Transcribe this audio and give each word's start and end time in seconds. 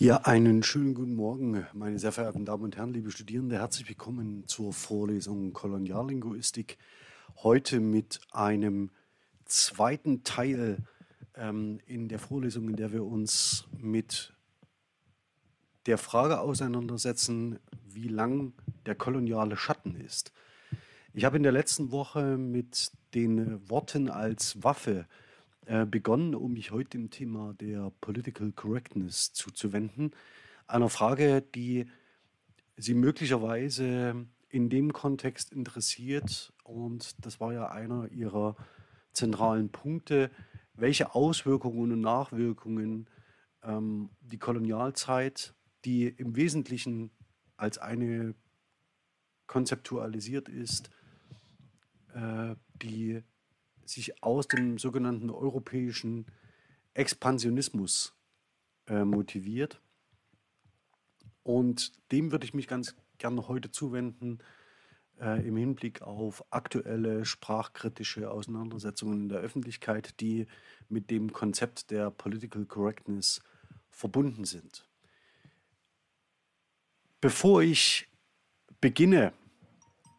Ja, 0.00 0.18
einen 0.18 0.62
schönen 0.62 0.94
guten 0.94 1.16
Morgen, 1.16 1.66
meine 1.72 1.98
sehr 1.98 2.12
verehrten 2.12 2.44
Damen 2.44 2.62
und 2.62 2.76
Herren, 2.76 2.92
liebe 2.92 3.10
Studierende. 3.10 3.58
Herzlich 3.58 3.88
willkommen 3.88 4.46
zur 4.46 4.72
Vorlesung 4.72 5.52
Koloniallinguistik. 5.52 6.78
Heute 7.42 7.80
mit 7.80 8.20
einem 8.30 8.92
zweiten 9.44 10.22
Teil 10.22 10.84
ähm, 11.34 11.80
in 11.86 12.06
der 12.06 12.20
Vorlesung, 12.20 12.68
in 12.68 12.76
der 12.76 12.92
wir 12.92 13.04
uns 13.04 13.66
mit 13.76 14.32
der 15.86 15.98
Frage 15.98 16.38
auseinandersetzen, 16.38 17.58
wie 17.84 18.06
lang 18.06 18.52
der 18.86 18.94
koloniale 18.94 19.56
Schatten 19.56 19.96
ist. 19.96 20.30
Ich 21.12 21.24
habe 21.24 21.38
in 21.38 21.42
der 21.42 21.50
letzten 21.50 21.90
Woche 21.90 22.38
mit 22.38 22.92
den 23.14 23.68
Worten 23.68 24.10
als 24.10 24.62
Waffe 24.62 25.00
äh, 25.00 25.27
begonnen, 25.90 26.34
um 26.34 26.54
mich 26.54 26.70
heute 26.70 26.96
dem 26.96 27.10
Thema 27.10 27.52
der 27.60 27.92
Political 28.00 28.52
Correctness 28.52 29.34
zuzuwenden. 29.34 30.12
Einer 30.66 30.88
Frage, 30.88 31.42
die 31.42 31.90
Sie 32.76 32.94
möglicherweise 32.94 34.26
in 34.48 34.70
dem 34.70 34.92
Kontext 34.92 35.52
interessiert. 35.52 36.52
Und 36.64 37.24
das 37.24 37.40
war 37.40 37.52
ja 37.52 37.68
einer 37.68 38.10
Ihrer 38.10 38.56
zentralen 39.12 39.70
Punkte, 39.70 40.30
welche 40.74 41.14
Auswirkungen 41.14 41.92
und 41.92 42.00
Nachwirkungen 42.00 43.08
ähm, 43.62 44.10
die 44.20 44.38
Kolonialzeit, 44.38 45.54
die 45.84 46.06
im 46.06 46.36
Wesentlichen 46.36 47.10
als 47.56 47.78
eine 47.78 48.34
konzeptualisiert 49.46 50.48
ist, 50.48 50.90
äh, 52.14 52.54
die 52.80 53.22
sich 53.88 54.22
aus 54.22 54.48
dem 54.48 54.78
sogenannten 54.78 55.30
europäischen 55.30 56.26
Expansionismus 56.94 58.14
äh, 58.86 59.04
motiviert. 59.04 59.80
Und 61.42 61.92
dem 62.12 62.32
würde 62.32 62.44
ich 62.44 62.54
mich 62.54 62.68
ganz 62.68 62.94
gerne 63.18 63.48
heute 63.48 63.70
zuwenden 63.70 64.38
äh, 65.20 65.46
im 65.46 65.56
Hinblick 65.56 66.02
auf 66.02 66.44
aktuelle 66.50 67.24
sprachkritische 67.24 68.30
Auseinandersetzungen 68.30 69.22
in 69.22 69.28
der 69.28 69.40
Öffentlichkeit, 69.40 70.20
die 70.20 70.46
mit 70.88 71.10
dem 71.10 71.32
Konzept 71.32 71.90
der 71.90 72.10
Political 72.10 72.66
Correctness 72.66 73.40
verbunden 73.90 74.44
sind. 74.44 74.88
Bevor 77.20 77.62
ich 77.62 78.08
beginne, 78.80 79.32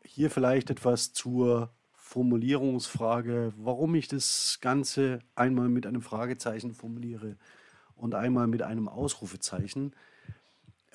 hier 0.03 0.29
vielleicht 0.29 0.69
etwas 0.69 1.13
zur 1.13 1.73
Formulierungsfrage, 2.09 3.53
warum 3.55 3.93
ich 3.93 4.07
das 4.07 4.57
Ganze 4.61 5.19
einmal 5.35 5.69
mit 5.69 5.85
einem 5.85 6.01
Fragezeichen 6.01 6.73
formuliere 6.73 7.37
und 7.95 8.15
einmal 8.15 8.47
mit 8.47 8.63
einem 8.63 8.87
Ausrufezeichen. 8.87 9.93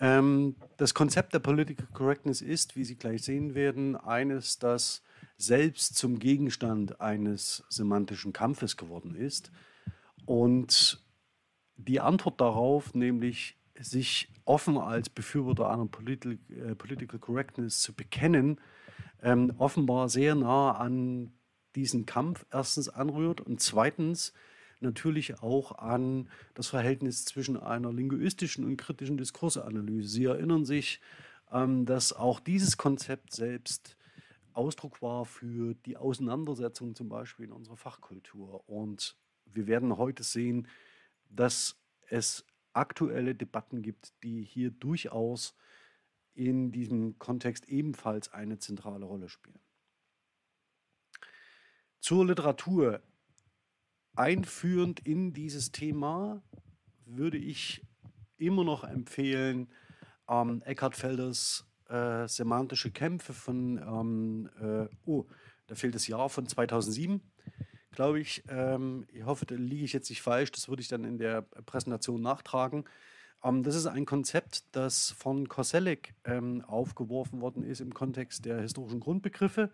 Ähm, 0.01 0.57
das 0.77 0.93
Konzept 0.93 1.33
der 1.33 1.39
Political 1.39 1.87
Correctness 1.93 2.41
ist, 2.41 2.75
wie 2.75 2.83
Sie 2.83 2.97
gleich 2.97 3.23
sehen 3.23 3.55
werden, 3.55 3.95
eines, 3.95 4.59
das 4.59 5.05
selbst 5.37 5.95
zum 5.95 6.19
Gegenstand 6.19 7.01
eines 7.01 7.63
semantischen 7.69 8.33
Kampfes 8.33 8.77
geworden 8.77 9.15
ist. 9.15 9.53
Und 10.27 11.01
die 11.77 12.01
Antwort 12.01 12.41
darauf, 12.41 12.93
nämlich 12.93 13.57
sich 13.79 14.33
offen 14.45 14.79
als 14.79 15.11
Befürworter 15.11 15.71
einer 15.71 15.87
Political, 15.87 16.39
äh, 16.49 16.75
Political 16.75 17.21
Correctness 17.21 17.83
zu 17.83 17.93
bekennen, 17.93 18.59
ähm, 19.25 19.53
offenbar 19.59 20.09
sehr 20.09 20.35
nah 20.37 20.73
an 20.73 21.33
diesen 21.75 22.07
Kampf 22.07 22.47
erstens 22.53 22.89
anrührt 22.89 23.41
und 23.41 23.61
zweitens 23.61 24.33
natürlich 24.81 25.43
auch 25.43 25.79
an 25.79 26.29
das 26.53 26.69
Verhältnis 26.69 27.25
zwischen 27.25 27.57
einer 27.57 27.93
linguistischen 27.93 28.65
und 28.65 28.77
kritischen 28.77 29.17
Diskursanalyse. 29.17 30.09
Sie 30.09 30.27
erinnern 30.27 30.65
sich, 30.67 31.01
ähm, 31.51 31.87
dass 31.87 32.13
auch 32.13 32.39
dieses 32.39 32.77
Konzept 32.77 33.33
selbst 33.33 33.97
Ausdruck 34.53 35.03
war 35.03 35.25
für 35.25 35.75
die 35.87 35.97
Auseinandersetzung 35.97 36.95
zum 36.95 37.09
Beispiel 37.09 37.47
in 37.47 37.53
unserer 37.53 37.77
Fachkultur. 37.77 38.69
Und 38.69 39.17
wir 39.47 39.67
werden 39.67 39.97
heute 39.97 40.23
sehen, 40.23 40.69
dass 41.31 41.77
es 42.09 42.45
aktuelle 42.75 43.35
Debatten 43.35 43.83
gibt, 43.83 44.13
die 44.23 44.43
hier 44.43 44.71
durchaus 44.71 45.57
in 46.35 46.73
diesem 46.73 47.19
Kontext 47.19 47.69
ebenfalls 47.69 48.33
eine 48.33 48.59
zentrale 48.59 49.05
Rolle 49.05 49.29
spielen. 49.29 49.61
Zur 52.01 52.27
Literatur. 52.27 53.03
Einführend 54.17 55.01
in 55.01 55.33
dieses 55.33 55.73
Thema 55.73 56.43
würde 57.05 57.37
ich 57.37 57.85
immer 58.37 58.63
noch 58.63 58.85
empfehlen, 58.85 59.69
ähm, 60.29 60.63
Eckhard 60.63 60.95
Felders 60.97 61.67
äh, 61.89 62.27
Semantische 62.29 62.91
Kämpfe 62.91 63.33
von, 63.33 63.79
ähm, 63.79 64.51
äh, 64.61 64.89
oh, 65.05 65.27
da 65.67 65.75
fehlt 65.75 65.95
das 65.95 66.07
Jahr 66.07 66.29
von 66.29 66.47
2007, 66.47 67.21
glaube 67.91 68.21
ich. 68.21 68.43
Ähm, 68.49 69.07
ich 69.13 69.25
hoffe, 69.25 69.47
da 69.47 69.55
liege 69.55 69.85
ich 69.85 69.93
jetzt 69.93 70.11
nicht 70.11 70.23
falsch, 70.23 70.53
das 70.53 70.69
würde 70.69 70.83
ich 70.83 70.89
dann 70.89 71.05
in 71.05 71.19
der 71.19 71.43
Präsentation 71.43 72.21
nachtragen. 72.23 72.85
Ähm, 73.45 73.63
das 73.63 73.77
ist 73.77 73.87
ein 73.87 74.07
Konzept, 74.07 74.65
das 74.73 75.11
von 75.13 75.49
Koselleck 75.49 76.15
ähm, 76.25 76.63
aufgeworfen 76.67 77.41
worden 77.41 77.63
ist 77.63 77.81
im 77.81 77.95
Kontext 77.95 78.45
der 78.45 78.61
historischen 78.63 79.01
Grundbegriffe 79.01 79.71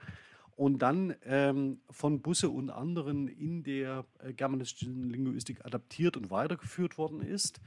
und 0.56 0.81
dann 0.82 1.14
ähm, 1.25 1.81
von 1.88 2.20
Busse 2.20 2.50
und 2.50 2.69
anderen 2.69 3.28
in 3.28 3.62
der 3.62 4.04
äh, 4.19 4.34
germanistischen 4.34 5.08
Linguistik 5.08 5.64
adaptiert 5.64 6.19
und 6.19 6.31
weitergeführt 6.31 6.98
worden 6.98 7.22
ist. 7.22 7.62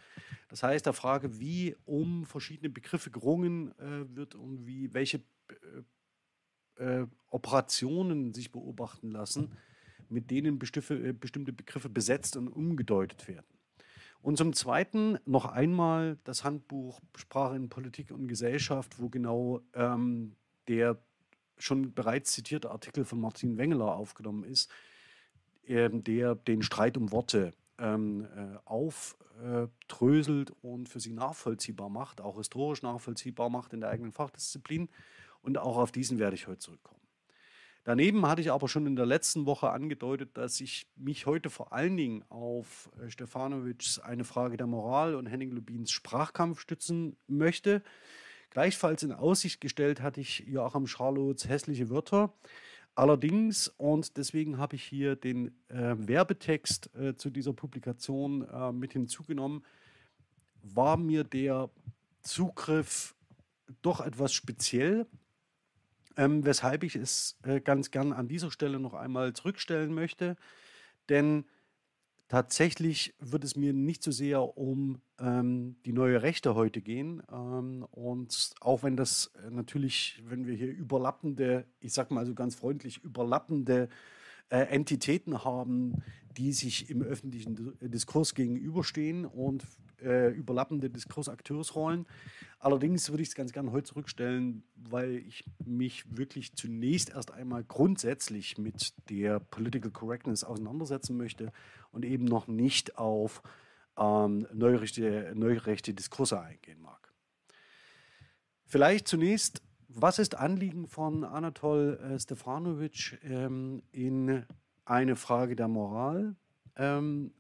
Das 0.49 0.61
heißt, 0.61 0.85
der 0.85 0.93
Frage, 0.93 1.39
wie 1.39 1.75
um 1.85 2.25
verschiedene 2.25 2.69
Begriffe 2.69 3.09
gerungen 3.09 3.71
äh, 3.79 4.15
wird 4.15 4.35
und 4.35 4.67
wie 4.67 4.93
welche 4.93 5.21
äh, 6.77 6.83
äh 6.83 7.07
Operationen 7.31 8.35
sich 8.35 8.51
beobachten 8.51 9.09
lassen, 9.09 9.57
mit 10.07 10.29
denen 10.29 10.59
äh, 10.59 11.13
bestimmte 11.13 11.51
Begriffe 11.51 11.89
besetzt 11.89 12.37
und 12.37 12.47
umgedeutet 12.47 13.27
werden. 13.27 13.47
Und 14.23 14.37
zum 14.37 14.53
Zweiten 14.53 15.19
noch 15.25 15.45
einmal 15.45 16.17
das 16.23 16.45
Handbuch 16.45 17.01
Sprache 17.13 17.57
in 17.57 17.67
Politik 17.67 18.09
und 18.09 18.29
Gesellschaft, 18.29 19.01
wo 19.01 19.09
genau 19.09 19.59
ähm, 19.75 20.37
der 20.69 20.97
schon 21.57 21.93
bereits 21.93 22.31
zitierte 22.31 22.71
Artikel 22.71 23.03
von 23.03 23.19
Martin 23.19 23.57
Wengeler 23.57 23.93
aufgenommen 23.95 24.45
ist, 24.45 24.71
ähm, 25.67 26.05
der 26.05 26.35
den 26.35 26.61
Streit 26.61 26.95
um 26.95 27.11
Worte 27.11 27.51
ähm, 27.77 28.25
äh, 28.37 28.57
aufdröselt 28.63 30.53
und 30.61 30.87
für 30.87 31.01
sie 31.01 31.11
nachvollziehbar 31.11 31.89
macht, 31.89 32.21
auch 32.21 32.37
historisch 32.37 32.81
nachvollziehbar 32.81 33.49
macht 33.49 33.73
in 33.73 33.81
der 33.81 33.89
eigenen 33.89 34.13
Fachdisziplin. 34.13 34.87
Und 35.41 35.57
auch 35.57 35.75
auf 35.75 35.91
diesen 35.91 36.17
werde 36.17 36.37
ich 36.37 36.47
heute 36.47 36.59
zurückkommen. 36.59 37.02
Daneben 37.85 38.25
hatte 38.25 38.41
ich 38.41 38.51
aber 38.51 38.69
schon 38.69 38.85
in 38.85 38.95
der 38.95 39.05
letzten 39.05 39.45
Woche 39.45 39.69
angedeutet, 39.69 40.37
dass 40.37 40.61
ich 40.61 40.87
mich 40.95 41.25
heute 41.25 41.49
vor 41.49 41.73
allen 41.73 41.97
Dingen 41.97 42.23
auf 42.29 42.89
äh, 43.01 43.09
Stefanovics 43.09 43.99
Eine 43.99 44.23
Frage 44.23 44.55
der 44.55 44.67
Moral 44.67 45.15
und 45.15 45.25
Henning 45.25 45.51
Lubins 45.51 45.91
Sprachkampf 45.91 46.61
stützen 46.61 47.17
möchte. 47.27 47.83
Gleichfalls 48.51 49.03
in 49.03 49.11
Aussicht 49.11 49.59
gestellt 49.59 50.01
hatte 50.01 50.21
ich 50.21 50.45
Joachim 50.47 50.87
Scharlots 50.87 51.49
Hässliche 51.49 51.89
Wörter. 51.89 52.33
Allerdings, 52.95 53.67
und 53.67 54.17
deswegen 54.17 54.59
habe 54.59 54.75
ich 54.75 54.83
hier 54.83 55.15
den 55.15 55.47
äh, 55.67 55.95
Werbetext 55.97 56.95
äh, 56.95 57.15
zu 57.15 57.31
dieser 57.31 57.51
Publikation 57.51 58.47
äh, 58.47 58.71
mit 58.71 58.93
hinzugenommen, 58.93 59.65
war 60.61 60.95
mir 60.95 61.23
der 61.23 61.69
Zugriff 62.21 63.15
doch 63.81 63.99
etwas 63.99 64.31
speziell, 64.33 65.07
ähm, 66.17 66.45
weshalb 66.45 66.83
ich 66.83 66.95
es 66.95 67.37
äh, 67.43 67.59
ganz 67.61 67.91
gern 67.91 68.13
an 68.13 68.27
dieser 68.27 68.51
Stelle 68.51 68.79
noch 68.79 68.93
einmal 68.93 69.33
zurückstellen 69.33 69.93
möchte. 69.93 70.35
Denn 71.09 71.45
tatsächlich 72.27 73.13
wird 73.19 73.43
es 73.43 73.55
mir 73.55 73.73
nicht 73.73 74.01
so 74.03 74.11
sehr 74.11 74.57
um 74.57 75.01
ähm, 75.19 75.75
die 75.85 75.93
neue 75.93 76.21
Rechte 76.21 76.55
heute 76.55 76.81
gehen. 76.81 77.21
Ähm, 77.31 77.85
und 77.91 78.51
auch 78.61 78.83
wenn 78.83 78.97
das 78.97 79.31
äh, 79.45 79.51
natürlich, 79.51 80.21
wenn 80.25 80.47
wir 80.47 80.55
hier 80.55 80.71
überlappende, 80.71 81.65
ich 81.79 81.93
sag 81.93 82.11
mal 82.11 82.25
so 82.25 82.33
ganz 82.33 82.55
freundlich, 82.55 83.03
überlappende 83.03 83.89
äh, 84.53 84.67
Entitäten 84.67 85.43
haben, 85.43 86.03
die 86.37 86.53
sich 86.53 86.91
im 86.91 87.01
öffentlichen 87.01 87.75
Diskurs 87.81 88.35
gegenüberstehen 88.35 89.25
und 89.25 89.65
äh, 89.99 90.29
überlappende 90.29 90.91
Diskursakteursrollen. 90.91 92.05
Allerdings 92.59 93.09
würde 93.09 93.23
ich 93.23 93.29
es 93.29 93.35
ganz 93.35 93.51
gerne 93.51 93.71
heute 93.71 93.85
zurückstellen, 93.85 94.63
weil 94.75 95.15
ich 95.15 95.43
mich 95.65 96.05
wirklich 96.15 96.53
zunächst 96.53 97.09
erst 97.09 97.31
einmal 97.31 97.63
grundsätzlich 97.63 98.59
mit 98.59 98.93
der 99.09 99.39
Political 99.39 99.89
Correctness 99.89 100.43
auseinandersetzen 100.43 101.17
möchte 101.17 101.51
und 101.91 102.05
eben 102.05 102.25
noch 102.25 102.47
nicht 102.47 102.99
auf 102.99 103.41
ähm, 103.97 104.45
neurechte, 104.53 105.33
neurechte 105.35 105.95
Diskurse 105.95 106.39
eingehen 106.39 106.79
mag. 106.79 107.11
Vielleicht 108.67 109.07
zunächst, 109.07 109.63
was 109.95 110.19
ist 110.19 110.35
Anliegen 110.35 110.87
von 110.87 111.23
Anatol 111.23 111.99
äh, 112.01 112.19
Stefanovic 112.19 113.19
ähm, 113.23 113.83
in 113.91 114.45
eine 114.85 115.15
Frage 115.15 115.55
der 115.55 115.67
Moral? 115.67 116.35
Ähm, 116.75 117.33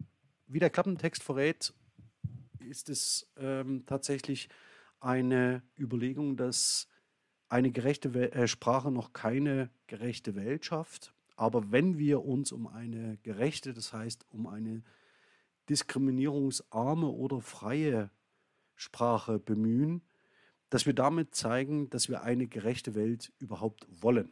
wie 0.47 0.59
der 0.59 0.69
Klappentext 0.69 1.23
verrät, 1.23 1.73
ist 2.59 2.89
es 2.89 3.31
ähm, 3.37 3.85
tatsächlich 3.85 4.49
eine 4.99 5.63
Überlegung, 5.77 6.37
dass 6.37 6.87
eine 7.49 7.71
gerechte 7.71 8.13
We 8.13 8.31
äh, 8.31 8.47
Sprache 8.47 8.91
noch 8.91 9.13
keine 9.13 9.69
gerechte 9.87 10.35
Welt 10.35 10.65
schafft. 10.65 11.13
Aber 11.35 11.71
wenn 11.71 11.97
wir 11.97 12.23
uns 12.23 12.51
um 12.51 12.67
eine 12.67 13.17
gerechte, 13.23 13.73
das 13.73 13.93
heißt 13.93 14.25
um 14.29 14.47
eine 14.47 14.83
diskriminierungsarme 15.69 17.07
oder 17.07 17.41
freie 17.41 18.11
Sprache 18.75 19.39
bemühen, 19.39 20.03
dass 20.73 20.87
wir 20.87 20.93
damit 20.93 21.35
zeigen, 21.35 21.87
dass 21.91 22.09
wir 22.09 22.23
eine 22.23 22.47
gerechte 22.47 22.95
Welt 22.95 23.31
überhaupt 23.37 23.85
wollen. 24.01 24.31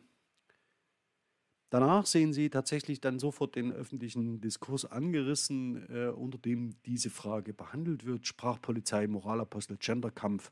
Danach 1.70 2.08
sehen 2.08 2.34
Sie 2.34 2.50
tatsächlich 2.50 3.00
dann 3.00 3.20
sofort 3.20 3.56
den 3.56 3.72
öffentlichen 3.72 4.42
Diskurs 4.42 4.86
angerissen, 4.86 5.88
äh, 5.90 6.08
unter 6.08 6.40
dem 6.40 6.82
diese 6.88 7.12
Frage 7.12 7.54
behandelt 7.54 8.08
wird. 8.08 8.26
Sprachpolizei, 8.26 9.06
Moralapostel, 9.06 9.78
Genderkampf. 9.78 10.52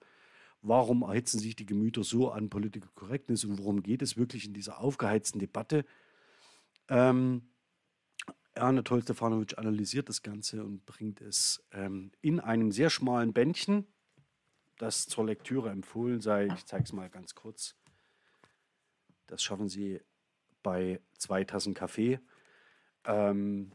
Warum 0.62 1.02
erhitzen 1.02 1.40
sich 1.40 1.56
die 1.56 1.66
Gemüter 1.66 2.04
so 2.04 2.30
an 2.30 2.52
Political 2.52 2.92
Correctness 2.94 3.44
und 3.44 3.58
worum 3.58 3.82
geht 3.82 4.04
es 4.04 4.16
wirklich 4.16 4.46
in 4.46 4.54
dieser 4.54 4.80
aufgeheizten 4.82 5.40
Debatte? 5.40 5.86
Ähm, 6.88 7.50
Anatol 8.54 9.02
Stefanovic 9.02 9.58
analysiert 9.58 10.08
das 10.08 10.22
Ganze 10.22 10.64
und 10.64 10.86
bringt 10.86 11.20
es 11.20 11.66
ähm, 11.72 12.12
in 12.22 12.40
einem 12.40 12.72
sehr 12.72 12.92
schmalen 12.92 13.34
Bändchen, 13.34 13.88
das 14.80 15.06
zur 15.08 15.26
Lektüre 15.26 15.70
empfohlen 15.70 16.22
sei. 16.22 16.48
Ich 16.56 16.66
zeige 16.66 16.86
es 16.86 16.94
mal 16.94 17.10
ganz 17.10 17.36
kurz. 17.36 17.76
Das 19.28 19.44
schaffen 19.44 19.68
Sie 19.68 20.02
bei 20.64 21.02
zwei 21.18 21.44
Tassen 21.44 21.74
Kaffee 21.74 22.20
ähm, 23.04 23.74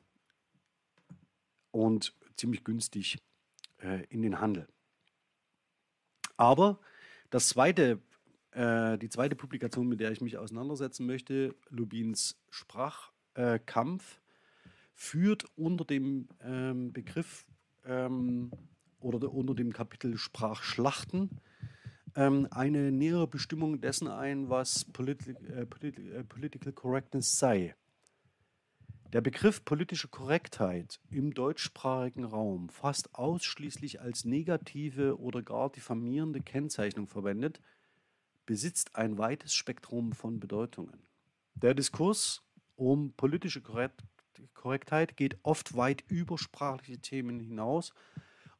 und 1.71 2.15
ziemlich 2.37 2.65
günstig 2.65 3.23
äh, 3.79 4.05
in 4.09 4.23
den 4.23 4.41
Handel. 4.41 4.67
Aber 6.37 6.81
das 7.31 7.49
zweite, 7.49 8.03
äh, 8.53 8.99
die 8.99 9.11
zweite 9.11 9.37
Publikation, 9.37 9.87
mit 9.87 10.01
der 10.01 10.11
ich 10.11 10.21
mich 10.21 10.39
auseinandersetzen 10.39 11.07
möchte, 11.07 11.55
Lubins 11.69 12.43
Sprachkampf, 12.51 14.17
äh, 14.17 14.21
führt 14.95 15.45
unter 15.57 15.85
dem 15.85 16.29
ähm, 16.41 16.93
Begriff 16.93 17.47
ähm, 17.85 18.51
oder 19.05 19.33
unter 19.33 19.55
dem 19.55 19.73
Kapitel 19.73 20.17
Sprachschlachten 20.17 21.31
ähm, 22.17 22.49
eine 22.51 22.91
nähere 22.91 23.27
Bestimmung 23.27 23.81
dessen 23.81 24.09
ein, 24.09 24.49
was 24.49 24.85
politi 24.87 25.31
äh, 25.31 25.67
politi 25.67 26.11
äh, 26.11 26.25
Political 26.25 26.73
Correctness 26.73 27.39
sei. 27.39 27.75
Der 29.13 29.21
Begriff 29.21 29.65
politische 29.65 30.09
Korrektheit 30.09 31.01
im 31.09 31.35
deutschsprachigen 31.35 32.25
Raum 32.25 32.69
fast 32.69 33.15
ausschließlich 33.15 34.01
als 34.01 34.25
negative 34.25 35.21
oder 35.21 35.43
gar 35.43 35.71
diffamierende 35.71 36.41
Kennzeichnung 36.41 37.07
verwendet, 37.07 37.61
besitzt 38.45 38.97
ein 38.97 39.17
weites 39.17 39.55
Spektrum 39.55 40.13
von 40.13 40.41
Bedeutungen. 40.41 40.99
Der 41.55 41.75
Diskurs 41.75 42.43
um 42.75 43.13
politische 43.13 43.63
Korrektheit 43.63 45.17
geht 45.17 45.39
oft 45.45 45.77
weit 45.77 46.03
über 46.09 46.37
sprachliche 46.37 46.99
Themen 46.99 47.39
hinaus 47.39 47.93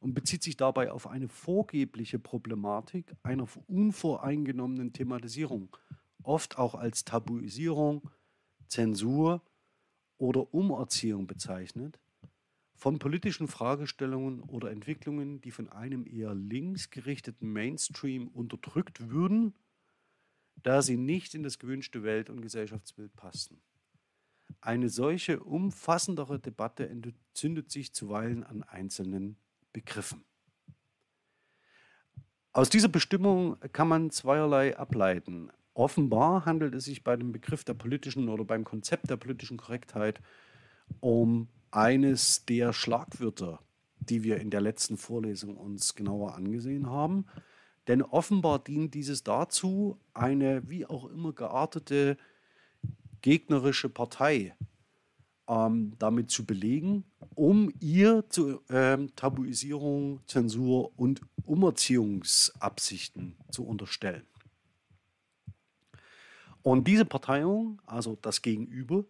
und 0.05 0.13
bezieht 0.13 0.43
sich 0.43 0.55
dabei 0.55 0.91
auf 0.91 1.07
eine 1.07 1.27
vorgebliche 1.27 2.19
Problematik 2.19 3.15
einer 3.23 3.47
unvoreingenommenen 3.65 4.93
Thematisierung, 4.93 5.75
oft 6.21 6.59
auch 6.59 6.75
als 6.75 7.05
Tabuisierung, 7.05 8.11
Zensur 8.67 9.41
oder 10.19 10.53
Umerziehung 10.53 11.25
bezeichnet, 11.25 11.99
von 12.75 12.99
politischen 12.99 13.47
Fragestellungen 13.47 14.41
oder 14.41 14.69
Entwicklungen, 14.69 15.41
die 15.41 15.49
von 15.49 15.69
einem 15.69 16.05
eher 16.05 16.35
links 16.35 16.91
gerichteten 16.91 17.51
Mainstream 17.51 18.27
unterdrückt 18.27 19.09
würden, 19.09 19.55
da 20.61 20.83
sie 20.83 20.97
nicht 20.97 21.33
in 21.33 21.41
das 21.41 21.57
gewünschte 21.57 22.03
Welt- 22.03 22.29
und 22.29 22.41
Gesellschaftsbild 22.41 23.15
passten. 23.15 23.59
Eine 24.61 24.89
solche 24.89 25.39
umfassendere 25.39 26.39
Debatte 26.39 26.87
entzündet 26.87 27.71
sich 27.71 27.91
zuweilen 27.91 28.43
an 28.43 28.61
einzelnen 28.61 29.37
begriffen. 29.75 30.23
Aus 32.53 32.69
dieser 32.69 32.87
Bestimmung 32.87 33.59
kann 33.73 33.89
man 33.89 34.09
zweierlei 34.09 34.77
ableiten. 34.77 35.51
Offenbar 35.73 36.45
handelt 36.45 36.73
es 36.73 36.85
sich 36.85 37.03
bei 37.03 37.17
dem 37.17 37.33
Begriff 37.33 37.65
der 37.65 37.73
politischen 37.73 38.29
oder 38.29 38.45
beim 38.45 38.63
Konzept 38.63 39.09
der 39.09 39.17
politischen 39.17 39.57
Korrektheit 39.57 40.21
um 41.01 41.49
eines 41.71 42.45
der 42.45 42.71
Schlagwörter, 42.71 43.59
die 43.99 44.23
wir 44.23 44.37
in 44.39 44.49
der 44.49 44.61
letzten 44.61 44.95
Vorlesung 44.95 45.57
uns 45.57 45.93
genauer 45.93 46.35
angesehen 46.35 46.89
haben. 46.89 47.25
Denn 47.89 48.01
offenbar 48.01 48.59
dient 48.59 48.93
dieses 48.93 49.23
dazu, 49.23 49.99
eine 50.13 50.69
wie 50.69 50.85
auch 50.85 51.09
immer 51.09 51.33
geartete 51.33 52.15
gegnerische 53.21 53.89
Partei 53.89 54.55
ähm, 55.47 55.93
damit 55.99 56.31
zu 56.31 56.45
belegen, 56.45 57.05
um 57.35 57.71
ihr 57.79 58.25
zu 58.29 58.61
ähm, 58.69 59.15
Tabuisierung, 59.15 60.21
Zensur 60.27 60.91
und 60.97 61.21
Umerziehungsabsichten 61.43 63.37
zu 63.51 63.65
unterstellen. 63.65 64.25
Und 66.61 66.87
diese 66.87 67.05
Parteiung, 67.05 67.81
also 67.85 68.17
das 68.21 68.41
Gegenüber, 68.41 69.05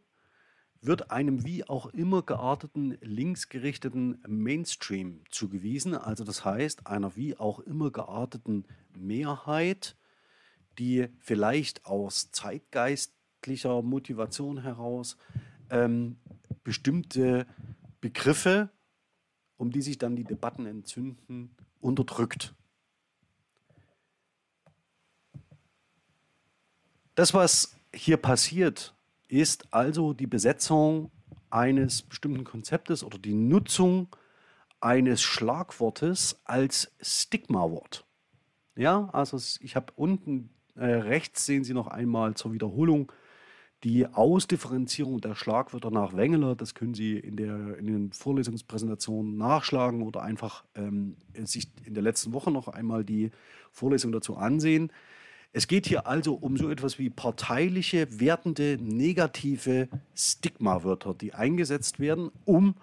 wird 0.81 1.09
einem 1.09 1.45
wie 1.45 1.67
auch 1.67 1.87
immer 1.87 2.21
gearteten 2.21 2.97
linksgerichteten 3.01 4.21
Mainstream 4.27 5.21
zugewiesen, 5.31 5.95
also 5.95 6.23
das 6.23 6.45
heißt 6.45 6.85
einer 6.85 7.15
wie 7.15 7.37
auch 7.37 7.59
immer 7.59 7.91
gearteten 7.91 8.65
Mehrheit, 8.93 9.95
die 10.77 11.07
vielleicht 11.19 11.85
aus 11.85 12.31
zeitgeistlicher 12.31 13.81
Motivation 13.81 14.61
heraus 14.61 15.17
ähm, 15.69 16.17
bestimmte 16.63 17.45
Begriffe, 18.01 18.69
um 19.57 19.71
die 19.71 19.81
sich 19.81 19.97
dann 19.97 20.15
die 20.15 20.23
Debatten 20.23 20.65
entzünden, 20.65 21.55
unterdrückt. 21.79 22.53
Das, 27.15 27.33
was 27.33 27.75
hier 27.93 28.17
passiert, 28.17 28.93
ist 29.27 29.73
also 29.73 30.13
die 30.13 30.27
Besetzung 30.27 31.11
eines 31.49 32.01
bestimmten 32.01 32.43
Konzeptes 32.43 33.03
oder 33.03 33.17
die 33.17 33.33
Nutzung 33.33 34.13
eines 34.81 35.21
Schlagwortes 35.21 36.41
als 36.43 36.91
Stigma-Wort. 37.01 38.05
Ja, 38.75 39.09
also 39.13 39.37
ich 39.61 39.75
habe 39.75 39.93
unten 39.95 40.49
äh, 40.75 40.85
rechts 40.85 41.45
sehen 41.45 41.63
Sie 41.63 41.73
noch 41.73 41.87
einmal 41.87 42.35
zur 42.35 42.51
Wiederholung 42.51 43.11
die 43.85 44.07
Ausdifferenzierung 44.07 45.21
der 45.21 45.35
Schlagwörter 45.35 45.91
nach 45.91 46.17
Wengeler, 46.17 46.55
das 46.55 46.73
können 46.73 46.95
Sie 46.95 47.19
in, 47.19 47.37
der, 47.37 47.77
in 47.77 47.85
den 47.85 48.11
Vorlesungspräsentationen 48.11 49.37
nachschlagen 49.37 50.01
oder 50.01 50.23
einfach 50.23 50.63
ähm, 50.73 51.17
sich 51.43 51.67
in 51.85 51.93
der 51.93 52.01
letzten 52.01 52.33
Woche 52.33 52.49
noch 52.49 52.67
einmal 52.67 53.03
die 53.03 53.29
Vorlesung 53.71 54.11
dazu 54.11 54.37
ansehen. 54.37 54.91
Es 55.53 55.67
geht 55.67 55.85
hier 55.85 56.07
also 56.07 56.33
um 56.33 56.57
so 56.57 56.71
etwas 56.71 56.97
wie 56.97 57.11
parteiliche, 57.11 58.19
wertende, 58.19 58.79
negative 58.81 59.87
Stigmawörter, 60.15 61.13
die 61.13 61.35
eingesetzt 61.35 61.99
werden, 61.99 62.31
um 62.43 62.73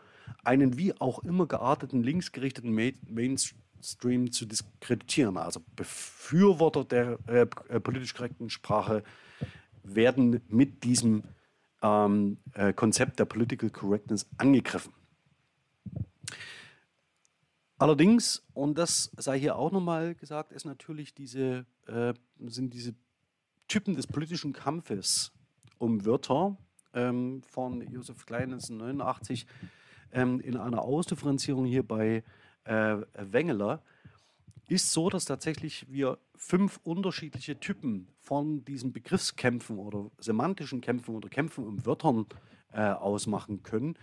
einen 0.45 0.79
wie 0.79 0.95
auch 1.01 1.19
immer 1.25 1.47
gearteten 1.47 2.05
linksgerichteten 2.05 2.73
Mainstream 3.09 4.31
zu 4.31 4.47
diskreditieren. 4.47 5.37
Also 5.37 5.63
Befürworter 5.75 6.85
der 6.85 7.19
äh, 7.27 7.47
politisch 7.81 8.15
korrekten 8.15 8.51
Sprache 8.51 9.03
werden 9.83 10.41
mit 10.49 10.85
diesem 10.85 11.25
ähm, 11.83 12.39
äh, 12.55 12.73
Konzept 12.73 13.19
der 13.19 13.25
Political 13.25 13.71
Correctness 13.71 14.29
angegriffen. 14.39 14.93
Allerdings, 17.79 18.47
und 18.55 18.79
das 18.79 19.11
sei 19.17 19.41
hier 19.41 19.57
auch 19.57 19.73
nochmal 19.73 20.15
gesagt, 20.15 20.53
ist 20.53 20.65
natürlich 20.65 21.15
diese, 21.15 21.67
äh, 21.89 22.15
sind 22.47 22.75
diese 22.75 22.95
Typen 23.67 23.97
des 23.97 24.07
politischen 24.07 24.53
Kampfes 24.53 25.33
um 25.79 26.07
Wörter 26.07 26.57
ähm, 26.95 27.43
von 27.43 27.81
Josef 27.91 28.25
Klein 28.25 28.53
1989 28.53 29.47
ähm, 30.13 30.39
in 30.41 30.57
einer 30.57 30.83
Ausdifferenzierung 30.83 31.65
hier 31.65 31.83
bei 31.83 32.23
äh, 32.65 32.97
Wengeler 33.19 33.83
ist 34.73 34.91
so, 34.93 35.11
dass 35.11 35.27
tatsächlich 35.27 35.87
wir 35.91 36.19
fünf 36.35 36.81
unterschiedliche 36.83 37.61
Typen 37.61 38.09
von 38.19 38.65
diesen 38.65 38.93
Begriffskämpfen 38.93 39.79
oder 39.79 40.11
semantischen 40.19 40.81
Kämpfen 40.81 41.15
oder 41.15 41.29
Kämpfen 41.29 41.67
um 41.67 41.85
Wörtern 41.85 42.27
äh, 42.73 42.81
ausmachen 42.81 43.63
können, 43.63 43.99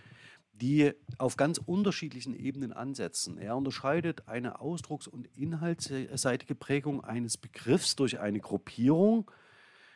die 0.52 0.92
auf 1.18 1.36
ganz 1.36 1.58
unterschiedlichen 1.58 2.34
Ebenen 2.34 2.72
ansetzen. 2.72 3.36
Er 3.36 3.56
unterscheidet 3.56 4.28
eine 4.28 4.60
ausdrucks- 4.60 5.08
und 5.08 5.26
inhaltsseitige 5.36 6.54
Prägung 6.54 7.02
eines 7.02 7.36
Begriffs 7.36 7.96
durch 7.96 8.20
eine 8.20 8.38
Gruppierung. 8.40 9.30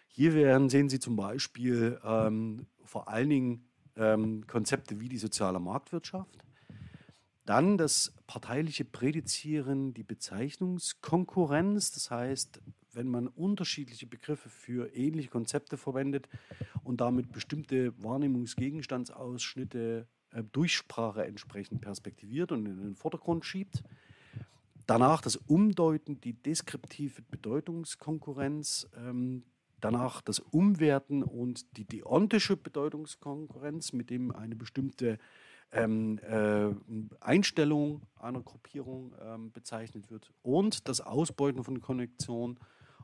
Hier 0.09 0.35
werden, 0.35 0.69
sehen 0.71 0.89
Sie 0.89 0.99
zum 0.99 1.15
Beispiel 1.15 2.01
ähm, 2.05 2.67
vor 2.85 3.09
allen 3.09 3.31
Dingen 3.31 3.69
ähm, 3.97 4.47
Konzepte 4.47 5.01
wie 5.01 5.09
die 5.09 5.19
soziale 5.19 5.61
Marktwirtschaft 5.61 6.45
Dann 7.45 7.77
das 7.77 8.15
parteiliche 8.27 8.85
Prädizieren, 8.85 9.93
die 9.93 10.03
Bezeichnungskonkurrenz. 10.03 11.93
Das 11.93 12.11
heißt, 12.11 12.61
wenn 12.93 13.09
man 13.09 13.29
unterschiedliche 13.29 14.07
Begriffe 14.07 14.49
für 14.49 14.95
ähnliche 14.95 15.29
Konzepte 15.29 15.77
verwendet 15.77 16.29
und 16.85 17.01
damit 17.01 17.33
bestimmte 17.33 17.93
Wahrnehmungsgegenstandsausschnitte 18.03 20.07
äh, 20.31 20.45
durch 20.53 20.75
Sprache 20.75 21.25
entsprechend 21.25 21.81
perspektiviert 21.81 22.53
und 22.53 22.67
in 22.67 22.79
den 22.79 22.95
Vordergrund 22.95 23.45
schiebt. 23.45 23.83
Danach 24.87 25.23
das 25.23 25.37
Umdeuten, 25.37 26.21
die 26.21 26.35
deskriptive 26.35 27.23
Bedeutungskonkurrenz. 27.23 28.89
Ähm, 28.97 29.43
danach 29.81 30.23
das 30.23 30.41
Umwerten 30.41 31.23
und 31.23 31.77
die 31.77 31.85
deontische 31.85 32.57
Bedeutungskonkurrenz, 32.57 33.93
mit 33.93 34.09
dem 34.09 34.35
eine 34.35 34.57
bestimmte 34.57 35.19
ähm, 35.75 36.19
äh, 36.19 36.73
Einstellung 37.21 38.03
einer 38.17 38.41
Gruppierung 38.41 39.15
ähm, 39.21 39.53
bezeichnet 39.53 40.11
wird. 40.11 40.31
Und 40.43 40.89
das 40.89 41.01
Ausbeuten 41.01 41.65
von 41.65 41.81
Konnektion 41.81 42.59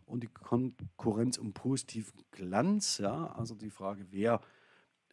und 0.06 0.22
die 0.22 0.28
Konkurrenz 0.28 1.36
um 1.36 1.52
positiven 1.52 2.22
Glanz. 2.30 2.98
Ja? 2.98 3.32
Also 3.32 3.54
die 3.54 3.70
Frage, 3.70 4.06
wer 4.10 4.40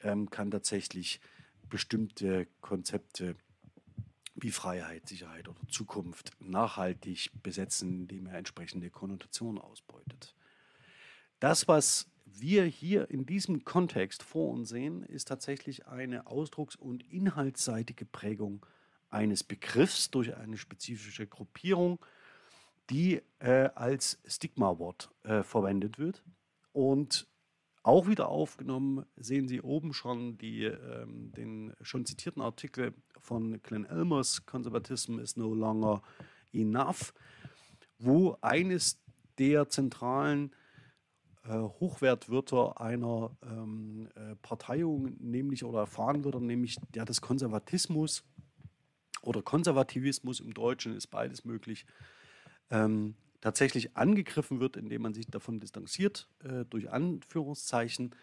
ähm, 0.02 0.30
kann 0.30 0.52
tatsächlich 0.52 1.20
bestimmte 1.70 2.48
Konzepte 2.62 3.36
wie 4.36 4.52
Freiheit, 4.52 5.08
Sicherheit 5.08 5.48
oder 5.48 5.60
Zukunft 5.68 6.32
nachhaltig 6.40 7.32
besetzen, 7.42 8.02
indem 8.02 8.28
er 8.28 8.38
entsprechende 8.38 8.92
Konnotationen 8.92 9.60
ausbeutet. 9.60 10.36
Das, 11.40 11.68
was 11.68 12.08
wir 12.40 12.66
hier 12.66 13.10
in 13.10 13.26
diesem 13.26 13.64
Kontext 13.64 14.24
vor 14.24 14.52
uns 14.52 14.70
sehen, 14.70 15.04
ist 15.04 15.28
tatsächlich 15.28 15.88
eine 15.88 16.28
ausdrucks- 16.28 16.76
und 16.76 17.04
inhaltsseitige 17.12 18.06
Prägung 18.06 18.66
eines 19.10 19.44
Begriffs 19.44 20.12
durch 20.12 20.36
eine 20.36 20.58
spezifische 20.58 21.28
Gruppierung, 21.28 22.00
die 22.90 23.22
äh, 23.40 23.70
als 23.76 24.20
Stigma-Wort 24.26 25.10
äh, 25.24 25.44
verwendet 25.44 26.00
wird. 26.00 26.24
Und 26.74 27.28
auch 27.84 28.08
wieder 28.08 28.30
aufgenommen 28.30 29.06
sehen 29.16 29.48
Sie 29.48 29.62
oben 29.62 29.94
schon 29.94 30.38
die, 30.38 30.66
ähm, 30.66 31.32
den 31.32 31.74
schon 31.82 32.06
zitierten 32.06 32.42
Artikel 32.42 32.94
von 33.20 33.62
Glenn 33.64 33.86
Elmers, 33.86 34.46
Conservatism 34.46 35.20
is 35.20 35.38
no 35.38 35.54
longer 35.54 36.02
enough, 36.54 37.14
wo 38.00 38.38
eines 38.42 39.00
der 39.38 39.70
zentralen 39.70 40.52
äh, 40.52 40.67
Hochwertwörter 41.54 42.80
einer 42.82 43.32
ähm, 43.44 44.10
äh, 44.16 44.36
Parteiung, 44.38 45.16
nämlich 45.20 45.64
oder 45.64 45.80
Erfahrenwörter, 45.80 46.40
nämlich 46.40 46.78
der 46.94 47.06
des 47.06 47.22
Konservatismus 47.22 48.24
oder 49.22 49.42
Konservativismus 49.42 50.40
im 50.40 50.54
Deutschen 50.54 50.96
ist 50.96 51.08
beides 51.08 51.46
möglich, 51.46 51.86
ähm, 52.70 53.16
tatsächlich 53.42 53.96
angegriffen 53.96 54.60
wird, 54.60 54.78
indem 54.78 55.04
man 55.04 55.14
sich 55.14 55.28
davon 55.28 55.60
distanziert, 55.60 56.30
äh, 56.44 56.66
durch 56.66 56.90
Anführungszeichen, 56.92 58.16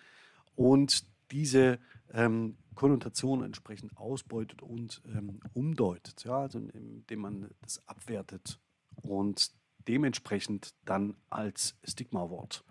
und 0.56 1.06
diese 1.30 1.78
ähm, 2.12 2.56
Konnotation 2.74 3.42
entsprechend 3.42 3.96
ausbeutet 3.96 4.62
und 4.62 5.02
ähm, 5.06 5.40
umdeutet, 5.52 6.24
ja, 6.24 6.38
also 6.38 6.58
indem 6.58 7.20
man 7.20 7.50
das 7.62 7.86
abwertet 7.88 8.60
und 8.96 9.52
dementsprechend 9.88 10.74
dann 10.84 11.16
als 11.30 11.76
Stigma-Wort 11.84 12.64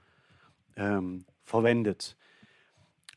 ähm, 0.75 1.25
verwendet. 1.43 2.15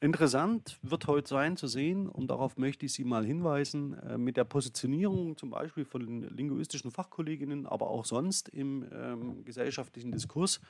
Interessant 0.00 0.78
wird 0.82 1.06
heute 1.06 1.28
sein 1.28 1.56
zu 1.56 1.68
sehen, 1.68 2.08
und 2.08 2.28
darauf 2.28 2.58
möchte 2.58 2.84
ich 2.84 2.92
Sie 2.92 3.04
mal 3.04 3.24
hinweisen, 3.24 3.94
äh, 3.94 4.18
mit 4.18 4.36
der 4.36 4.44
Positionierung 4.44 5.38
zum 5.38 5.50
Beispiel 5.50 5.86
von 5.86 6.22
linguistischen 6.36 6.90
Fachkolleginnen, 6.90 7.66
aber 7.66 7.88
auch 7.88 8.04
sonst 8.04 8.48
im 8.50 8.86
ähm, 8.92 9.44
gesellschaftlichen 9.44 10.12
Diskurs, 10.12 10.60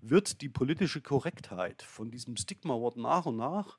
wird 0.00 0.40
die 0.40 0.48
politische 0.48 1.02
Korrektheit 1.02 1.82
von 1.82 2.10
diesem 2.10 2.36
Stigma-Wort 2.36 2.96
nach 2.96 3.26
und 3.26 3.36
nach 3.36 3.78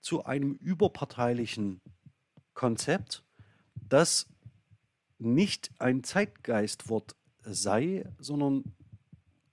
zu 0.00 0.24
einem 0.24 0.54
überparteilichen 0.54 1.80
Konzept, 2.54 3.24
das 3.88 4.28
nicht 5.18 5.70
ein 5.78 6.02
Zeitgeistwort 6.02 7.16
sei, 7.42 8.04
sondern 8.18 8.64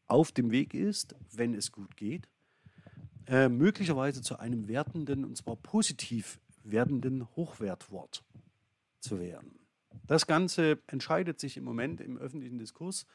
auf 0.07 0.31
dem 0.31 0.51
Weg 0.51 0.74
ist, 0.74 1.15
wenn 1.31 1.53
es 1.53 1.71
gut 1.71 1.97
geht, 1.97 2.27
äh, 3.27 3.50
möglicherweise 3.50 4.21
zu 4.21 4.39
einem 4.39 4.67
wertenden, 4.67 5.25
und 5.25 5.35
zwar 5.35 5.55
positiv 5.55 6.39
werdenden 6.63 7.27
Hochwertwort 7.35 8.24
zu 9.00 9.19
werden. 9.19 9.59
Das 10.07 10.27
Ganze 10.27 10.79
entscheidet 10.88 11.39
sich 11.39 11.57
im 11.57 11.63
Moment 11.63 12.01
im 12.01 12.17
öffentlichen 12.17 12.59
Diskurs, 12.59 13.05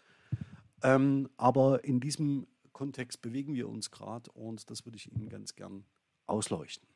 ähm, 0.83 1.29
aber 1.37 1.85
in 1.85 2.01
diesem 2.01 2.47
Kontext 2.73 3.21
bewegen 3.21 3.55
wir 3.55 3.69
uns 3.69 3.91
gerade 3.91 4.31
und 4.33 4.71
das 4.71 4.85
würde 4.85 4.97
ich 4.97 5.13
Ihnen 5.13 5.29
ganz 5.29 5.55
gern 5.55 5.85
ausleuchten. 6.27 6.89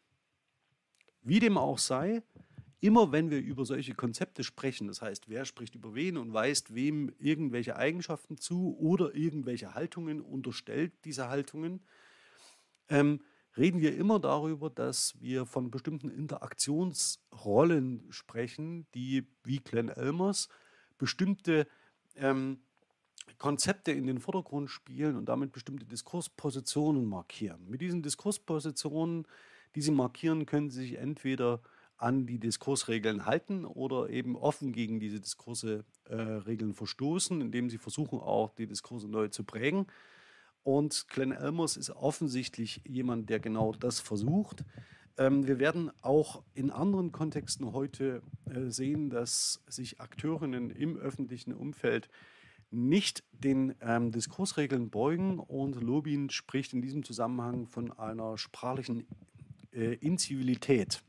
Wie 1.22 1.38
dem 1.38 1.58
auch 1.58 1.78
sei, 1.78 2.22
immer 2.80 3.12
wenn 3.12 3.30
wir 3.30 3.38
über 3.38 3.64
solche 3.64 3.94
Konzepte 3.94 4.44
sprechen, 4.44 4.88
das 4.88 5.02
heißt, 5.02 5.28
wer 5.28 5.44
spricht 5.44 5.74
über 5.74 5.94
wen 5.94 6.16
und 6.16 6.32
weist 6.32 6.74
wem 6.74 7.12
irgendwelche 7.18 7.76
Eigenschaften 7.76 8.36
zu 8.36 8.76
oder 8.78 9.14
irgendwelche 9.14 9.74
Haltungen 9.74 10.20
unterstellt 10.20 10.92
diese 11.04 11.28
Haltungen, 11.28 11.80
ähm, 12.88 13.20
reden 13.56 13.80
wir 13.80 13.96
immer 13.96 14.18
darüber, 14.18 14.70
dass 14.70 15.20
wir 15.20 15.46
von 15.46 15.70
bestimmten 15.70 16.10
Interaktionsrollen 16.10 18.06
sprechen, 18.10 18.86
die 18.94 19.26
wie 19.44 19.58
Glenn 19.58 19.88
Elmers 19.88 20.48
bestimmte 20.98 21.66
ähm, 22.16 22.58
Konzepte 23.38 23.92
in 23.92 24.06
den 24.06 24.20
Vordergrund 24.20 24.70
spielen 24.70 25.16
und 25.16 25.26
damit 25.26 25.52
bestimmte 25.52 25.86
Diskurspositionen 25.86 27.04
markieren. 27.06 27.68
Mit 27.68 27.80
diesen 27.80 28.02
Diskurspositionen, 28.02 29.26
die 29.74 29.82
sie 29.82 29.90
markieren, 29.90 30.46
können 30.46 30.70
sie 30.70 30.82
sich 30.82 30.98
entweder 30.98 31.60
an 31.96 32.26
die 32.26 32.38
Diskursregeln 32.38 33.26
halten 33.26 33.64
oder 33.64 34.10
eben 34.10 34.36
offen 34.36 34.72
gegen 34.72 35.00
diese 35.00 35.20
Diskursregeln 35.20 36.70
äh, 36.70 36.74
verstoßen, 36.74 37.40
indem 37.40 37.70
sie 37.70 37.78
versuchen 37.78 38.18
auch 38.18 38.54
die 38.54 38.66
Diskurse 38.66 39.08
neu 39.08 39.28
zu 39.28 39.44
prägen. 39.44 39.86
Und 40.62 41.08
Glenn 41.08 41.32
Elmers 41.32 41.76
ist 41.76 41.90
offensichtlich 41.90 42.80
jemand, 42.86 43.28
der 43.28 43.38
genau 43.38 43.72
das 43.72 44.00
versucht. 44.00 44.64
Ähm, 45.16 45.46
wir 45.46 45.58
werden 45.58 45.90
auch 46.02 46.42
in 46.54 46.70
anderen 46.70 47.12
Kontexten 47.12 47.72
heute 47.72 48.22
äh, 48.46 48.70
sehen, 48.70 49.10
dass 49.10 49.62
sich 49.68 50.00
Akteurinnen 50.00 50.70
im 50.70 50.96
öffentlichen 50.96 51.52
Umfeld 51.52 52.08
nicht 52.70 53.22
den 53.32 53.74
ähm, 53.80 54.10
Diskursregeln 54.10 54.90
beugen 54.90 55.38
und 55.38 55.80
Lobin 55.80 56.30
spricht 56.30 56.72
in 56.72 56.82
diesem 56.82 57.04
Zusammenhang 57.04 57.66
von 57.66 57.92
einer 57.92 58.36
sprachlichen 58.36 59.06
äh, 59.72 59.94
Inzivilität. 59.94 61.02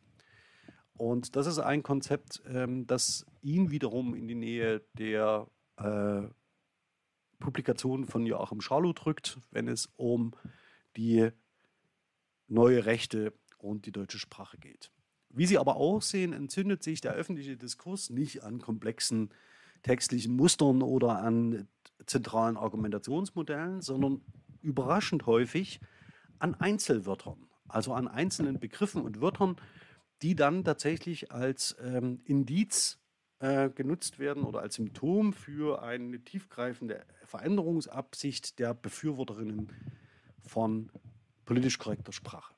Und 0.98 1.36
das 1.36 1.46
ist 1.46 1.60
ein 1.60 1.84
Konzept, 1.84 2.42
ähm, 2.48 2.88
das 2.88 3.26
ihn 3.42 3.70
wiederum 3.72 4.16
in 4.16 4.28
die 4.28 4.36
Nähe 4.36 4.82
der 4.98 5.48
äh, 5.78 6.22
Publikation 7.40 8.06
von 8.06 8.26
Joachim 8.26 8.62
Scharloh 8.62 8.94
drückt, 8.94 9.40
wenn 9.52 9.68
es 9.68 9.90
um 9.98 10.34
die 10.96 11.30
neue 12.48 12.86
Rechte 12.86 13.34
und 13.58 13.86
die 13.86 13.92
deutsche 13.92 14.20
Sprache 14.20 14.58
geht. 14.58 14.92
Wie 15.30 15.46
Sie 15.46 15.58
aber 15.58 15.76
auch 15.76 16.02
sehen, 16.02 16.32
entzündet 16.32 16.82
sich 16.82 17.02
der 17.02 17.12
öffentliche 17.12 17.58
Diskurs 17.58 18.10
nicht 18.10 18.44
an 18.44 18.62
komplexen 18.62 19.34
textlichen 19.84 20.36
Mustern 20.36 20.82
oder 20.82 21.20
an 21.20 21.68
zentralen 22.06 22.56
Argumentationsmodellen, 22.56 23.82
sondern 23.82 24.22
überraschend 24.62 25.26
häufig 25.26 25.82
an 26.40 26.56
Einzelwörtern, 26.56 27.48
also 27.68 27.94
an 27.94 28.08
einzelnen 28.08 28.60
Begriffen 28.60 29.02
und 29.02 29.20
Wörtern, 29.20 29.58
die 30.22 30.36
dann 30.36 30.64
tatsächlich 30.64 31.32
als 31.32 31.76
ähm, 31.82 32.22
Indiz 32.26 33.00
äh, 33.40 33.70
genutzt 33.70 34.18
werden 34.20 34.44
oder 34.44 34.62
als 34.62 34.76
Symptom 34.76 35.34
für 35.34 35.82
eine 35.82 36.20
tiefgreifende 36.24 37.06
Veränderungsabsicht 37.26 38.60
der 38.60 38.74
Befürworterinnen 38.74 39.72
von 40.42 40.92
politisch 41.46 41.78
korrekter 41.78 42.12
Sprache. 42.12 42.54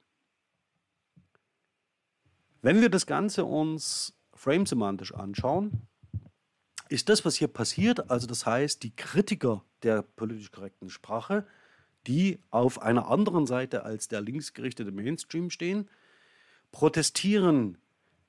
Wenn 2.61 2.81
wir 2.81 2.89
das 2.89 3.05
Ganze 3.05 3.45
uns 3.45 4.17
framesemantisch 4.33 5.13
anschauen, 5.13 5.87
ist 6.89 7.09
das, 7.09 7.25
was 7.25 7.35
hier 7.35 7.47
passiert, 7.47 8.09
also 8.09 8.27
das 8.27 8.45
heißt, 8.45 8.83
die 8.83 8.95
Kritiker 8.95 9.63
der 9.83 10.01
politisch 10.03 10.51
korrekten 10.51 10.89
Sprache, 10.89 11.45
die 12.07 12.39
auf 12.49 12.81
einer 12.81 13.07
anderen 13.09 13.45
Seite 13.45 13.83
als 13.83 14.07
der 14.07 14.21
linksgerichtete 14.21 14.91
Mainstream 14.91 15.49
stehen, 15.49 15.89
protestieren 16.71 17.77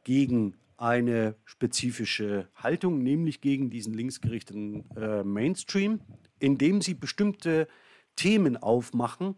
gegen 0.04 0.56
eine 0.76 1.34
spezifische 1.44 2.48
Haltung, 2.54 3.02
nämlich 3.02 3.40
gegen 3.40 3.68
diesen 3.68 3.94
linksgerichteten 3.94 4.88
äh, 4.96 5.24
Mainstream, 5.24 6.00
indem 6.38 6.80
sie 6.80 6.94
bestimmte 6.94 7.66
Themen 8.14 8.56
aufmachen, 8.56 9.36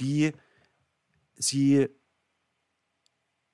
die 0.00 0.32
sie 1.34 1.88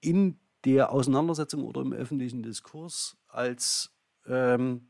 in 0.01 0.39
der 0.65 0.93
Auseinandersetzung 0.93 1.65
oder 1.65 1.81
im 1.81 1.93
öffentlichen 1.93 2.43
Diskurs 2.43 3.17
als 3.29 3.93
ähm, 4.27 4.89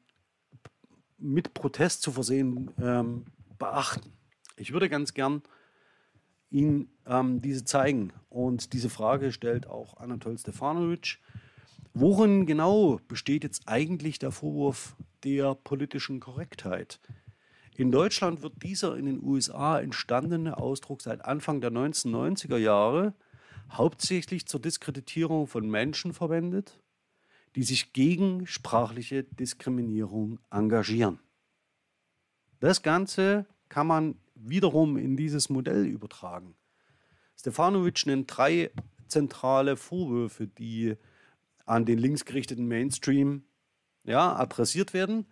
mit 1.19 1.55
Protest 1.55 2.03
zu 2.03 2.13
versehen, 2.13 2.71
ähm, 2.81 3.25
beachten. 3.59 4.13
Ich 4.57 4.73
würde 4.73 4.89
ganz 4.89 5.15
gern 5.15 5.43
Ihnen 6.53 6.89
ähm, 7.07 7.41
diese 7.41 7.65
zeigen. 7.65 8.13
Und 8.29 8.73
diese 8.73 8.91
Frage 8.91 9.33
stellt 9.33 9.67
auch 9.67 9.97
Anatol 9.97 10.39
Stefanovic. 10.39 11.19
Worin 11.95 12.47
genau 12.47 13.01
besteht 13.09 13.45
jetzt 13.45 13.63
eigentlich 13.67 14.19
der 14.19 14.31
Vorwurf 14.31 14.97
der 15.25 15.55
politischen 15.55 16.21
Korrektheit? 16.21 17.01
In 17.77 17.91
Deutschland 17.91 18.43
wird 18.43 18.63
dieser 18.63 18.97
in 18.97 19.07
den 19.07 19.23
USA 19.23 19.81
entstandene 19.81 20.59
Ausdruck 20.59 21.03
seit 21.03 21.25
Anfang 21.25 21.61
der 21.61 21.71
1990er 21.71 22.59
Jahre 22.59 23.15
hauptsächlich 23.71 24.47
zur 24.47 24.61
Diskreditierung 24.61 25.47
von 25.47 25.69
Menschen 25.69 26.13
verwendet, 26.13 26.79
die 27.57 27.63
sich 27.63 27.93
gegen 27.93 28.47
sprachliche 28.47 29.25
Diskriminierung 29.25 30.39
engagieren. 30.51 31.19
Das 32.61 32.83
Ganze 32.83 33.47
kann 33.69 33.87
man 33.87 34.17
wiederum 34.49 34.97
in 34.97 35.17
dieses 35.17 35.49
Modell 35.49 35.85
übertragen. 35.87 36.55
Stefanovic 37.37 38.07
nennt 38.07 38.37
drei 38.37 38.71
zentrale 39.09 39.77
Vorwürfe, 39.77 40.47
die 40.47 40.97
an 41.67 41.85
den 41.85 41.99
linksgerichteten 41.99 42.67
Mainstream 42.67 43.45
ja, 44.05 44.35
adressiert 44.37 44.95
werden. 44.95 45.27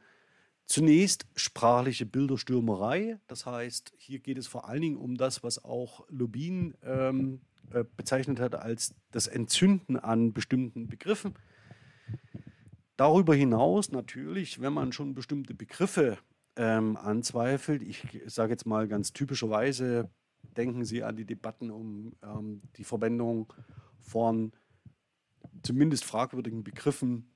Zunächst 0.67 1.27
sprachliche 1.35 2.07
Bilderstürmerei. 2.07 3.19
Das 3.27 3.47
heißt, 3.47 3.93
hier 3.97 4.21
geht 4.21 4.39
es 4.39 4.47
vor 4.47 4.69
allen 4.69 4.83
Dingen 4.83 4.97
um 4.97 5.17
das, 5.17 5.43
was 5.43 5.65
auch 5.65 6.05
Lubin 6.09 6.75
ähm, 6.85 7.41
äh, 7.73 7.85
bezeichnet 7.97 8.39
hat 8.39 8.55
als 8.55 8.95
das 9.11 9.27
Entzünden 9.27 9.97
an 9.97 10.33
bestimmten 10.33 10.87
Begriffen. 10.87 11.35
Darüber 12.97 13.35
hinaus 13.35 13.91
natürlich, 13.91 14.61
wenn 14.61 14.73
man 14.73 14.93
schon 14.93 15.15
bestimmte 15.15 15.55
Begriffe 15.55 16.19
ähm, 16.57 16.97
anzweifelt, 16.97 17.83
ich 17.83 18.21
sage 18.27 18.53
jetzt 18.53 18.67
mal 18.67 18.89
ganz 18.89 19.13
typischerweise, 19.13 20.11
denken 20.57 20.85
Sie 20.85 21.03
an 21.03 21.17
die 21.17 21.25
Debatten 21.25 21.71
um 21.71 22.17
ähm, 22.23 22.63
die 22.77 22.85
Verwendung 22.85 23.53
von 24.01 24.53
zumindest 25.63 26.05
fragwürdigen 26.05 26.65
Begriffen 26.65 27.31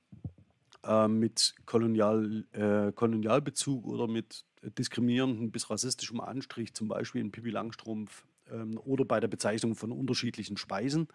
äh, 0.83 1.07
mit 1.07 1.55
Kolonial, 1.65 2.45
äh, 2.51 2.91
Kolonialbezug 2.91 3.85
oder 3.85 4.07
mit 4.07 4.45
diskriminierendem 4.77 5.51
bis 5.51 5.69
rassistischem 5.69 6.19
Anstrich, 6.19 6.73
zum 6.73 6.87
Beispiel 6.87 7.21
in 7.21 7.31
Pippi 7.31 7.51
Langstrumpf 7.51 8.25
ähm, 8.49 8.79
oder 8.83 9.05
bei 9.05 9.19
der 9.19 9.27
Bezeichnung 9.27 9.75
von 9.75 9.91
unterschiedlichen 9.91 10.57
Speisen, 10.57 11.07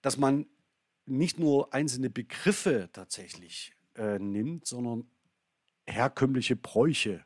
dass 0.00 0.16
man 0.16 0.46
nicht 1.04 1.38
nur 1.38 1.74
einzelne 1.74 2.10
Begriffe 2.10 2.88
tatsächlich 2.92 3.72
äh, 3.96 4.18
nimmt, 4.18 4.66
sondern 4.66 5.04
herkömmliche 5.92 6.56
Bräuche 6.56 7.24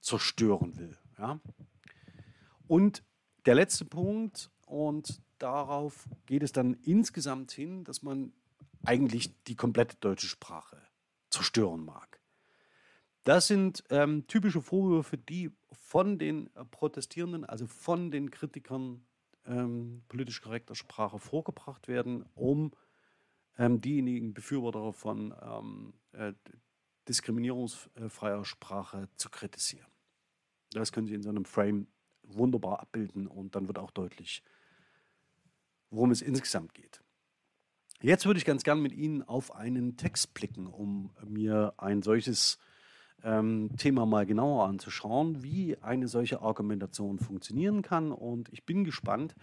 zerstören 0.00 0.76
will. 0.78 0.96
Ja? 1.18 1.40
Und 2.66 3.04
der 3.46 3.54
letzte 3.54 3.84
Punkt, 3.84 4.50
und 4.66 5.22
darauf 5.38 6.08
geht 6.26 6.42
es 6.42 6.52
dann 6.52 6.74
insgesamt 6.74 7.52
hin, 7.52 7.84
dass 7.84 8.02
man 8.02 8.32
eigentlich 8.84 9.34
die 9.44 9.56
komplette 9.56 9.96
deutsche 10.00 10.26
Sprache 10.26 10.80
zerstören 11.30 11.84
mag. 11.84 12.20
Das 13.24 13.46
sind 13.46 13.84
ähm, 13.90 14.26
typische 14.26 14.62
Vorwürfe, 14.62 15.18
die 15.18 15.50
von 15.72 16.18
den 16.18 16.48
äh, 16.54 16.64
Protestierenden, 16.64 17.44
also 17.44 17.66
von 17.66 18.10
den 18.10 18.30
Kritikern 18.30 19.04
ähm, 19.44 20.02
politisch 20.08 20.40
korrekter 20.40 20.74
Sprache 20.74 21.18
vorgebracht 21.18 21.88
werden, 21.88 22.24
um 22.34 22.72
ähm, 23.58 23.80
diejenigen 23.80 24.32
Befürworter 24.32 24.92
von 24.92 25.34
ähm, 25.42 25.94
äh, 26.12 26.32
diskriminierungsfreier 27.08 28.44
Sprache 28.44 29.08
zu 29.16 29.30
kritisieren. 29.30 29.86
Das 30.72 30.92
können 30.92 31.06
Sie 31.06 31.14
in 31.14 31.22
so 31.22 31.30
einem 31.30 31.44
Frame 31.44 31.86
wunderbar 32.22 32.80
abbilden 32.80 33.26
und 33.26 33.54
dann 33.54 33.66
wird 33.66 33.78
auch 33.78 33.90
deutlich, 33.90 34.42
worum 35.90 36.10
es 36.10 36.22
insgesamt 36.22 36.74
geht. 36.74 37.00
Jetzt 38.00 38.26
würde 38.26 38.38
ich 38.38 38.44
ganz 38.44 38.62
gern 38.62 38.80
mit 38.80 38.92
Ihnen 38.92 39.22
auf 39.22 39.54
einen 39.54 39.96
Text 39.96 40.34
blicken, 40.34 40.66
um 40.66 41.10
mir 41.26 41.74
ein 41.78 42.02
solches 42.02 42.58
ähm, 43.24 43.70
Thema 43.76 44.06
mal 44.06 44.24
genauer 44.24 44.66
anzuschauen, 44.68 45.42
wie 45.42 45.76
eine 45.78 46.06
solche 46.06 46.40
Argumentation 46.40 47.18
funktionieren 47.18 47.82
kann. 47.82 48.12
Und 48.12 48.52
ich 48.52 48.64
bin 48.64 48.84
gespannt, 48.84 49.34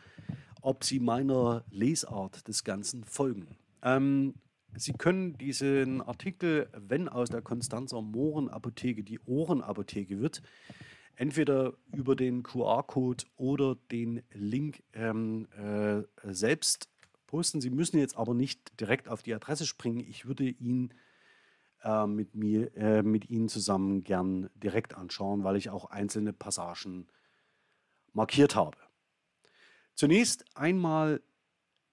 ob 0.61 0.83
Sie 0.85 0.99
meiner 0.99 1.65
Lesart 1.69 2.47
des 2.47 2.63
Ganzen 2.63 3.03
folgen. 3.03 3.57
Ähm, 3.81 4.35
Sie 4.77 4.93
können 4.93 5.37
diesen 5.37 6.01
Artikel, 6.01 6.69
wenn 6.73 7.07
aus 7.07 7.29
der 7.29 7.41
Konstanzer 7.41 8.01
Mohrenapotheke 8.01 9.03
die 9.03 9.19
Ohrenapotheke 9.25 10.19
wird, 10.19 10.41
entweder 11.15 11.73
über 11.93 12.15
den 12.15 12.43
QR-Code 12.43 13.25
oder 13.37 13.75
den 13.91 14.21
Link 14.33 14.83
ähm, 14.93 15.47
äh, 15.51 16.03
selbst 16.23 16.89
posten. 17.25 17.61
Sie 17.61 17.69
müssen 17.69 17.99
jetzt 17.99 18.17
aber 18.17 18.33
nicht 18.33 18.79
direkt 18.79 19.07
auf 19.07 19.23
die 19.23 19.33
Adresse 19.33 19.65
springen. 19.65 19.99
Ich 19.99 20.25
würde 20.25 20.43
ihn 20.43 20.93
äh, 21.83 22.05
mit, 22.05 22.35
mir, 22.35 22.75
äh, 22.75 23.01
mit 23.01 23.29
Ihnen 23.29 23.47
zusammen 23.47 24.03
gern 24.03 24.49
direkt 24.55 24.95
anschauen, 24.95 25.43
weil 25.43 25.55
ich 25.55 25.69
auch 25.69 25.85
einzelne 25.85 26.33
Passagen 26.33 27.07
markiert 28.11 28.55
habe. 28.55 28.77
Zunächst 29.93 30.43
einmal 30.55 31.21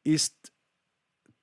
ist 0.03 0.53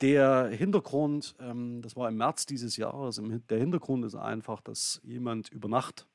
der 0.02 0.48
Hintergrund, 0.48 1.36
ähm, 1.40 1.82
das 1.82 1.96
war 1.96 2.10
im 2.10 2.18
März 2.18 2.46
dieses 2.46 2.78
Jahres, 2.78 3.22
der 3.50 3.60
Hintergrund 3.60 4.06
ist 4.06 4.16
einfach, 4.16 4.62
dass 4.62 5.02
jemand 5.04 5.50
über 5.50 5.68
Nacht 5.68 6.08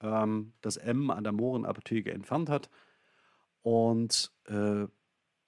ähm, 0.00 0.52
das 0.60 0.76
M 0.76 1.10
an 1.10 1.24
der 1.24 1.32
Mohrenapotheke 1.32 2.12
entfernt 2.12 2.48
hat 2.48 2.70
und 3.62 4.32
äh, 4.46 4.86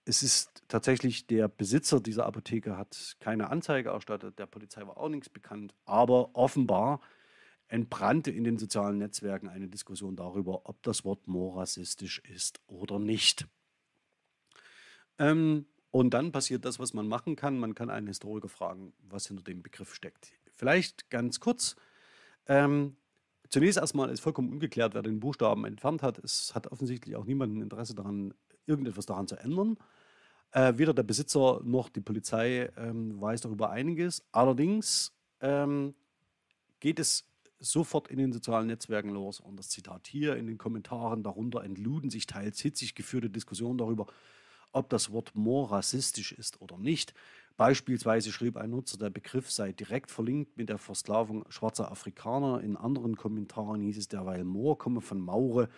es 0.04 0.22
ist 0.22 0.62
tatsächlich 0.68 1.26
der 1.26 1.48
Besitzer 1.48 2.00
dieser 2.00 2.26
Apotheke 2.26 2.76
hat 2.76 3.16
keine 3.20 3.50
Anzeige 3.50 3.90
erstattet, 3.90 4.38
der 4.38 4.46
Polizei 4.46 4.86
war 4.86 4.98
auch 4.98 5.08
nichts 5.08 5.28
bekannt, 5.28 5.74
aber 5.84 6.34
offenbar 6.34 7.00
entbrannte 7.68 8.30
in 8.30 8.44
den 8.44 8.58
sozialen 8.58 8.98
Netzwerken 8.98 9.48
eine 9.48 9.68
Diskussion 9.68 10.16
darüber, 10.16 10.68
ob 10.68 10.82
das 10.82 11.04
Wort 11.04 11.26
Moor 11.26 11.56
rassistisch 11.58 12.18
ist 12.18 12.60
oder 12.66 12.98
nicht. 12.98 13.46
Ähm, 15.18 15.66
und 15.92 16.14
dann 16.14 16.32
passiert 16.32 16.64
das, 16.64 16.80
was 16.80 16.94
man 16.94 17.06
machen 17.06 17.36
kann. 17.36 17.58
Man 17.58 17.74
kann 17.74 17.90
einen 17.90 18.08
Historiker 18.08 18.48
fragen, 18.48 18.94
was 19.08 19.28
hinter 19.28 19.44
dem 19.44 19.62
Begriff 19.62 19.94
steckt. 19.94 20.32
Vielleicht 20.54 21.10
ganz 21.10 21.38
kurz. 21.38 21.76
Ähm, 22.46 22.96
zunächst 23.50 23.78
erstmal 23.78 24.10
ist 24.10 24.20
vollkommen 24.20 24.50
ungeklärt, 24.50 24.94
wer 24.94 25.02
den 25.02 25.20
Buchstaben 25.20 25.66
entfernt 25.66 26.02
hat. 26.02 26.18
Es 26.18 26.54
hat 26.54 26.66
offensichtlich 26.72 27.14
auch 27.14 27.26
niemand 27.26 27.54
ein 27.54 27.62
Interesse 27.62 27.94
daran, 27.94 28.32
irgendetwas 28.64 29.04
daran 29.04 29.28
zu 29.28 29.36
ändern. 29.36 29.76
Äh, 30.52 30.78
weder 30.78 30.94
der 30.94 31.02
Besitzer 31.02 31.60
noch 31.62 31.90
die 31.90 32.00
Polizei 32.00 32.70
ähm, 32.78 33.20
weiß 33.20 33.42
darüber 33.42 33.70
einiges. 33.70 34.24
Allerdings 34.32 35.12
ähm, 35.40 35.94
geht 36.80 37.00
es 37.00 37.28
sofort 37.58 38.08
in 38.08 38.16
den 38.16 38.32
sozialen 38.32 38.66
Netzwerken 38.66 39.10
los 39.10 39.40
und 39.40 39.58
das 39.58 39.68
Zitat 39.68 40.06
hier 40.06 40.36
in 40.36 40.46
den 40.46 40.56
Kommentaren 40.56 41.22
darunter 41.22 41.62
entluden 41.62 42.08
sich 42.08 42.26
teils 42.26 42.60
hitzig 42.60 42.94
geführte 42.94 43.30
Diskussionen 43.30 43.78
darüber, 43.78 44.06
ob 44.72 44.88
das 44.88 45.12
Wort 45.12 45.34
more 45.34 45.70
rassistisch 45.70 46.32
ist 46.32 46.60
oder 46.60 46.78
nicht. 46.78 47.14
Beispielsweise 47.56 48.32
schrieb 48.32 48.56
ein 48.56 48.70
Nutzer, 48.70 48.98
der 48.98 49.10
Begriff 49.10 49.50
sei 49.50 49.72
direkt 49.72 50.10
verlinkt 50.10 50.56
mit 50.56 50.68
der 50.68 50.78
Versklavung 50.78 51.44
schwarzer 51.50 51.90
Afrikaner. 51.90 52.62
In 52.62 52.76
anderen 52.76 53.16
Kommentaren 53.16 53.82
hieß 53.82 53.98
es 53.98 54.08
derweil 54.08 54.44
Moor 54.44 54.78
komme 54.78 55.00
von 55.00 55.20
Maure 55.20 55.68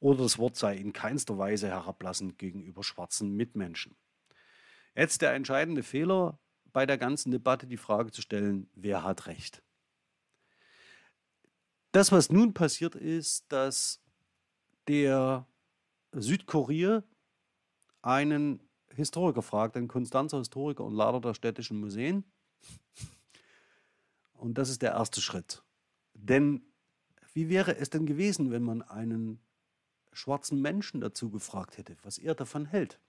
oder 0.00 0.22
das 0.22 0.38
Wort 0.38 0.56
sei 0.56 0.76
in 0.76 0.92
keinster 0.92 1.36
Weise 1.38 1.68
herablassend 1.68 2.38
gegenüber 2.38 2.84
schwarzen 2.84 3.36
Mitmenschen. 3.36 3.96
Jetzt 4.94 5.22
der 5.22 5.34
entscheidende 5.34 5.82
Fehler 5.82 6.38
bei 6.72 6.86
der 6.86 6.98
ganzen 6.98 7.30
Debatte, 7.30 7.66
die 7.66 7.76
Frage 7.76 8.12
zu 8.12 8.22
stellen, 8.22 8.68
wer 8.74 9.02
hat 9.02 9.26
recht? 9.26 9.62
Das, 11.92 12.10
was 12.10 12.30
nun 12.30 12.54
passiert 12.54 12.94
ist, 12.94 13.44
dass 13.50 14.02
der 14.88 15.46
Südkurier 16.12 17.04
einen 18.04 18.60
Historiker 18.90 19.42
fragt, 19.42 19.76
einen 19.76 19.88
Konstanzer 19.88 20.38
Historiker 20.38 20.84
und 20.84 20.94
Lader 20.94 21.20
der 21.20 21.34
städtischen 21.34 21.80
Museen. 21.80 22.24
Und 24.34 24.58
das 24.58 24.68
ist 24.68 24.82
der 24.82 24.92
erste 24.92 25.20
Schritt. 25.20 25.62
Denn 26.12 26.62
wie 27.32 27.48
wäre 27.48 27.76
es 27.76 27.90
denn 27.90 28.06
gewesen, 28.06 28.50
wenn 28.50 28.62
man 28.62 28.82
einen 28.82 29.40
schwarzen 30.14 30.60
Menschen 30.60 31.00
dazu 31.00 31.30
gefragt 31.30 31.76
hätte, 31.76 31.96
was 32.02 32.18
er 32.18 32.34
davon 32.34 32.66
hält. 32.66 33.00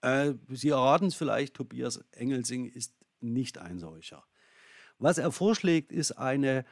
Äh, 0.00 0.34
Sie 0.48 0.70
erraten 0.70 1.08
es 1.08 1.14
vielleicht, 1.14 1.54
Tobias 1.54 1.98
Engelsing 2.12 2.66
ist 2.66 2.94
nicht 3.20 3.58
ein 3.58 3.78
solcher. 3.78 4.24
Was 4.98 5.18
er 5.18 5.30
vorschlägt, 5.30 5.92
ist 5.92 6.12
eine 6.12 6.64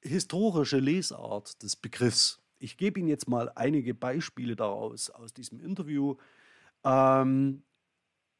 historische 0.00 0.78
Lesart 0.78 1.62
des 1.62 1.76
Begriffs. 1.76 2.40
Ich 2.58 2.76
gebe 2.76 2.98
Ihnen 2.98 3.08
jetzt 3.08 3.28
mal 3.28 3.50
einige 3.54 3.94
Beispiele 3.94 4.56
daraus 4.56 5.10
aus 5.10 5.32
diesem 5.32 5.60
Interview. 5.60 6.16
Ähm, 6.84 7.62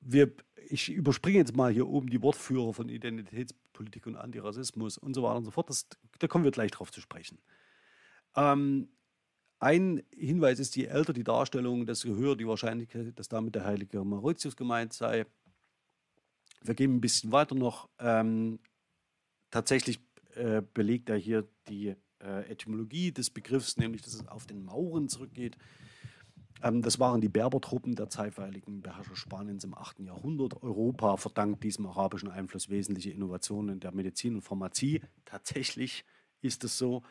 wir, 0.01 0.33
ich 0.69 0.91
überspringe 0.91 1.39
jetzt 1.39 1.57
mal 1.57 1.73
hier 1.73 1.89
oben 1.89 2.11
die 2.11 2.23
Wortführer 2.23 2.73
von 2.73 2.89
Identitätspolitik 2.89 4.07
und 4.07 4.17
Antirassismus 4.17 4.99
und 4.99 5.15
so 5.15 5.23
weiter 5.23 5.37
und 5.37 5.45
so 5.45 5.51
fort. 5.51 5.71
Das, 5.71 5.89
da 6.19 6.27
kommen 6.27 6.45
wir 6.45 6.51
gleich 6.51 6.71
drauf 6.71 6.91
zu 6.91 7.01
sprechen. 7.01 7.39
Ähm, 8.37 8.89
ein 9.61 10.03
Hinweis 10.11 10.61
ist, 10.61 10.77
je 10.77 10.85
älter 10.85 11.13
die 11.13 11.25
Darstellung, 11.25 11.85
desto 11.85 12.09
höher 12.09 12.37
die 12.37 12.47
Wahrscheinlichkeit, 12.47 13.19
dass 13.19 13.29
damit 13.29 13.57
der 13.57 13.65
heilige 13.65 14.05
Mauritius 14.05 14.57
gemeint 14.57 14.93
sei. 14.93 15.27
Wir 16.63 16.75
gehen 16.75 16.97
ein 16.97 17.01
bisschen 17.01 17.33
weiter 17.33 17.55
noch. 17.55 17.89
Ähm, 17.99 18.61
tatsächlich 19.51 20.01
äh, 20.35 20.63
belegt 20.75 21.09
er 21.09 21.17
hier 21.17 21.49
die 21.69 21.97
äh, 22.21 22.51
Etymologie 22.51 23.13
des 23.13 23.31
Begriffs, 23.31 23.77
nämlich 23.77 24.03
dass 24.03 24.15
es 24.15 24.27
auf 24.29 24.47
den 24.47 24.65
Mauren 24.65 25.09
zurückgeht. 25.09 25.57
Ähm, 26.63 26.83
das 26.83 26.99
waren 26.99 27.21
die 27.21 27.29
Berbertruppen 27.29 27.95
der 27.95 28.09
zeitweiligen 28.09 28.83
Beherrscher 28.83 29.17
Spaniens 29.17 29.65
im 29.65 29.75
8. 29.75 30.01
Jahrhundert. 30.01 30.63
Europa 30.63 31.17
verdankt 31.17 31.63
diesem 31.65 31.87
arabischen 31.87 32.31
Einfluss 32.31 32.69
wesentliche 32.69 33.11
Innovationen 33.11 33.75
in 33.75 33.81
der 33.81 33.93
Medizin 33.93 34.37
und 34.37 34.43
Pharmazie. 34.43 35.03
Tatsächlich 35.25 36.05
ist 36.41 36.65
es 36.65 36.79
so. 36.79 37.03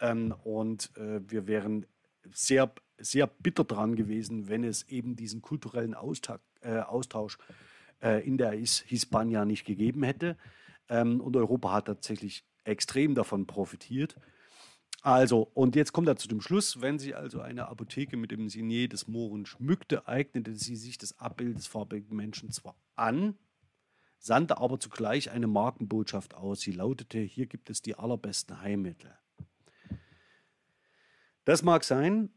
Ähm, 0.00 0.34
und 0.44 0.96
äh, 0.96 1.20
wir 1.28 1.46
wären 1.46 1.86
sehr, 2.32 2.72
sehr 2.98 3.26
bitter 3.26 3.64
dran 3.64 3.96
gewesen, 3.96 4.48
wenn 4.48 4.64
es 4.64 4.88
eben 4.88 5.16
diesen 5.16 5.40
kulturellen 5.40 5.94
Austausch, 5.94 6.40
äh, 6.60 6.78
Austausch 6.80 7.38
äh, 8.02 8.26
in 8.26 8.36
der 8.36 8.52
Hispania 8.52 9.44
nicht 9.44 9.64
gegeben 9.64 10.02
hätte. 10.02 10.36
Ähm, 10.88 11.20
und 11.20 11.36
Europa 11.36 11.72
hat 11.72 11.86
tatsächlich 11.86 12.44
extrem 12.64 13.14
davon 13.14 13.46
profitiert. 13.46 14.16
Also, 15.02 15.50
und 15.54 15.76
jetzt 15.76 15.92
kommt 15.92 16.08
er 16.08 16.16
zu 16.16 16.28
dem 16.28 16.42
Schluss, 16.42 16.82
wenn 16.82 16.98
sich 16.98 17.16
also 17.16 17.40
eine 17.40 17.68
Apotheke 17.68 18.16
mit 18.18 18.30
dem 18.30 18.50
Signet 18.50 18.92
des 18.92 19.08
Mohren 19.08 19.46
schmückte, 19.46 20.06
eignete 20.06 20.54
sie 20.54 20.76
sich 20.76 20.98
das 20.98 21.18
Abbild 21.18 21.56
des 21.56 21.66
farbigen 21.66 22.14
Menschen 22.14 22.50
zwar 22.50 22.76
an, 22.96 23.38
sandte 24.18 24.58
aber 24.58 24.78
zugleich 24.78 25.30
eine 25.30 25.46
Markenbotschaft 25.46 26.34
aus. 26.34 26.60
Sie 26.60 26.72
lautete, 26.72 27.18
hier 27.18 27.46
gibt 27.46 27.70
es 27.70 27.80
die 27.80 27.94
allerbesten 27.94 28.60
Heilmittel. 28.60 29.10
Das 31.46 31.62
mag 31.62 31.84
sein, 31.84 32.30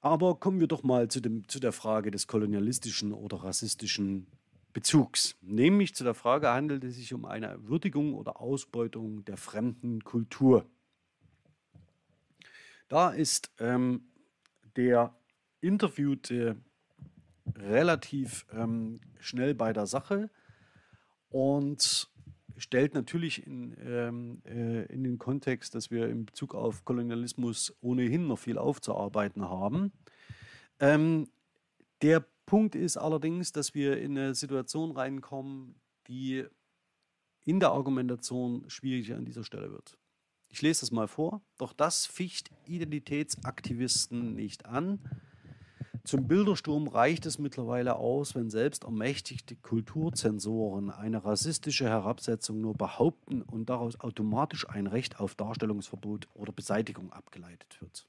aber 0.00 0.40
kommen 0.40 0.58
wir 0.58 0.66
doch 0.66 0.82
mal 0.82 1.08
zu, 1.08 1.20
dem, 1.20 1.48
zu 1.48 1.60
der 1.60 1.72
Frage 1.72 2.10
des 2.10 2.26
kolonialistischen 2.26 3.12
oder 3.12 3.44
rassistischen 3.44 4.26
Bezugs. 4.72 5.36
Nämlich 5.40 5.94
zu 5.94 6.02
der 6.02 6.14
Frage, 6.14 6.50
handelt 6.50 6.82
es 6.82 6.96
sich 6.96 7.14
um 7.14 7.24
eine 7.24 7.68
Würdigung 7.68 8.14
oder 8.14 8.40
Ausbeutung 8.40 9.24
der 9.24 9.36
fremden 9.36 10.02
Kultur? 10.02 10.66
Da 12.88 13.10
ist 13.10 13.52
ähm, 13.58 14.08
der 14.76 15.14
Interviewte 15.60 16.56
relativ 17.54 18.46
ähm, 18.52 19.00
schnell 19.20 19.54
bei 19.54 19.72
der 19.72 19.86
Sache 19.86 20.30
und 21.28 22.10
stellt 22.56 22.94
natürlich 22.94 23.46
in, 23.46 23.76
ähm, 23.84 24.42
äh, 24.44 24.84
in 24.86 25.04
den 25.04 25.18
Kontext, 25.18 25.74
dass 25.74 25.90
wir 25.90 26.08
in 26.08 26.26
Bezug 26.26 26.54
auf 26.54 26.84
Kolonialismus 26.84 27.76
ohnehin 27.80 28.26
noch 28.26 28.38
viel 28.38 28.58
aufzuarbeiten 28.58 29.48
haben. 29.48 29.92
Ähm, 30.80 31.28
der 32.02 32.24
Punkt 32.46 32.74
ist 32.74 32.96
allerdings, 32.96 33.52
dass 33.52 33.74
wir 33.74 33.98
in 33.98 34.16
eine 34.16 34.34
Situation 34.34 34.92
reinkommen, 34.92 35.74
die 36.06 36.44
in 37.44 37.60
der 37.60 37.70
Argumentation 37.70 38.64
schwieriger 38.68 39.16
an 39.16 39.24
dieser 39.24 39.44
Stelle 39.44 39.70
wird. 39.70 39.97
Ich 40.48 40.62
lese 40.62 40.80
das 40.80 40.90
mal 40.90 41.08
vor. 41.08 41.42
Doch 41.58 41.72
das 41.72 42.06
ficht 42.06 42.50
Identitätsaktivisten 42.66 44.34
nicht 44.34 44.66
an. 44.66 45.00
Zum 46.04 46.26
Bildersturm 46.26 46.88
reicht 46.88 47.26
es 47.26 47.38
mittlerweile 47.38 47.96
aus, 47.96 48.34
wenn 48.34 48.48
selbst 48.48 48.84
ermächtigte 48.84 49.56
Kulturzensoren 49.56 50.88
eine 50.88 51.22
rassistische 51.22 51.84
Herabsetzung 51.86 52.62
nur 52.62 52.74
behaupten 52.74 53.42
und 53.42 53.68
daraus 53.68 54.00
automatisch 54.00 54.66
ein 54.70 54.86
Recht 54.86 55.20
auf 55.20 55.34
Darstellungsverbot 55.34 56.28
oder 56.32 56.50
Beseitigung 56.50 57.12
abgeleitet 57.12 57.76
wird. 57.82 58.08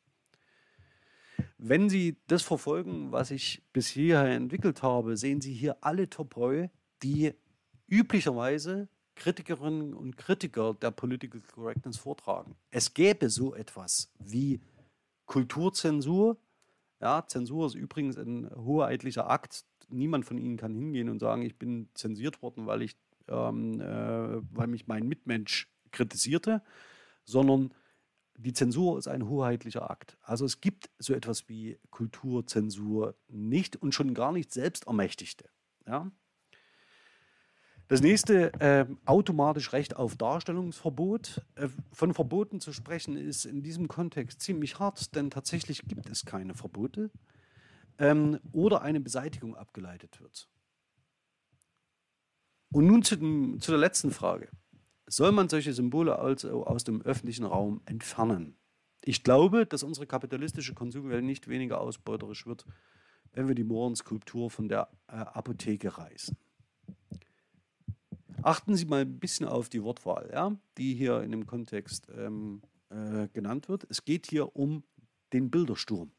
Wenn 1.57 1.89
Sie 1.89 2.15
das 2.27 2.41
verfolgen, 2.41 3.11
was 3.11 3.31
ich 3.31 3.61
bis 3.73 3.87
hierher 3.89 4.33
entwickelt 4.33 4.81
habe, 4.81 5.17
sehen 5.17 5.41
Sie 5.41 5.53
hier 5.53 5.75
alle 5.81 6.09
Topoi, 6.09 6.69
die 7.03 7.33
üblicherweise 7.89 8.87
Kritikerinnen 9.19 9.93
und 9.93 10.17
Kritiker 10.17 10.73
der 10.73 10.91
Political 10.91 11.41
Correctness 11.41 11.97
vortragen. 11.97 12.55
Es 12.71 12.93
gäbe 12.93 13.29
so 13.29 13.53
etwas 13.53 14.11
wie 14.17 14.61
Kulturzensur. 15.25 16.37
Ja, 17.01 17.25
Zensur 17.27 17.67
ist 17.67 17.75
übrigens 17.75 18.17
ein 18.17 18.49
hoheitlicher 18.55 19.29
Akt. 19.29 19.65
Niemand 19.89 20.25
von 20.25 20.37
Ihnen 20.37 20.57
kann 20.57 20.73
hingehen 20.73 21.09
und 21.09 21.19
sagen, 21.19 21.43
ich 21.43 21.57
bin 21.57 21.89
zensiert 21.93 22.41
worden, 22.41 22.65
weil, 22.65 22.81
ich, 22.81 22.97
ähm, 23.27 23.79
äh, 23.79 24.41
weil 24.55 24.67
mich 24.67 24.87
mein 24.87 25.07
Mitmensch 25.07 25.69
kritisierte, 25.91 26.63
sondern 27.25 27.73
die 28.37 28.53
Zensur 28.53 28.97
ist 28.97 29.07
ein 29.07 29.27
hoheitlicher 29.27 29.89
Akt. 29.89 30.17
Also 30.21 30.45
es 30.45 30.61
gibt 30.61 30.89
so 30.97 31.13
etwas 31.13 31.49
wie 31.49 31.77
Kulturzensur 31.89 33.15
nicht 33.27 33.75
und 33.75 33.93
schon 33.93 34.13
gar 34.13 34.31
nicht 34.31 34.53
Selbstermächtigte. 34.53 35.49
Ja? 35.85 36.09
Das 37.89 38.01
nächste, 38.01 38.53
äh, 38.61 38.85
automatisch 39.05 39.73
Recht 39.73 39.95
auf 39.95 40.15
Darstellungsverbot. 40.15 41.41
Äh, 41.55 41.69
von 41.91 42.13
Verboten 42.13 42.59
zu 42.59 42.71
sprechen 42.71 43.17
ist 43.17 43.45
in 43.45 43.63
diesem 43.63 43.87
Kontext 43.87 44.41
ziemlich 44.41 44.77
hart, 44.77 45.15
denn 45.15 45.31
tatsächlich 45.31 45.81
gibt 45.87 46.07
es 46.07 46.23
keine 46.23 46.53
Verbote 46.53 47.09
ähm, 47.97 48.39
oder 48.51 48.83
eine 48.83 48.99
Beseitigung 48.99 49.55
abgeleitet 49.55 50.21
wird. 50.21 50.47
Und 52.71 52.85
nun 52.85 53.01
zu, 53.01 53.15
dem, 53.15 53.59
zu 53.59 53.71
der 53.71 53.79
letzten 53.79 54.11
Frage. 54.11 54.49
Soll 55.07 55.31
man 55.31 55.49
solche 55.49 55.73
Symbole 55.73 56.19
also 56.19 56.67
aus 56.67 56.83
dem 56.83 57.01
öffentlichen 57.01 57.45
Raum 57.45 57.81
entfernen? 57.85 58.55
Ich 59.03 59.23
glaube, 59.23 59.65
dass 59.65 59.81
unsere 59.81 60.05
kapitalistische 60.05 60.75
Konsumwelt 60.75 61.23
nicht 61.23 61.47
weniger 61.47 61.81
ausbeuterisch 61.81 62.45
wird, 62.45 62.67
wenn 63.31 63.47
wir 63.47 63.55
die 63.55 63.63
Mohrenskulptur 63.63 64.51
von 64.51 64.69
der 64.69 64.89
äh, 65.07 65.13
Apotheke 65.13 65.97
reißen. 65.97 66.37
Achten 68.41 68.75
Sie 68.75 68.85
mal 68.85 69.01
ein 69.01 69.19
bisschen 69.19 69.47
auf 69.47 69.67
die 69.69 69.83
Wortwahl, 69.83 70.29
ja, 70.31 70.55
die 70.77 70.95
hier 70.95 71.21
in 71.21 71.31
dem 71.31 71.45
Kontext 71.45 72.07
ähm, 72.15 72.61
äh, 72.89 73.27
genannt 73.33 73.67
wird. 73.67 73.85
Es 73.89 74.05
geht 74.05 74.27
hier 74.27 74.55
um 74.55 74.83
den 75.33 75.51
Bildersturm. 75.51 76.11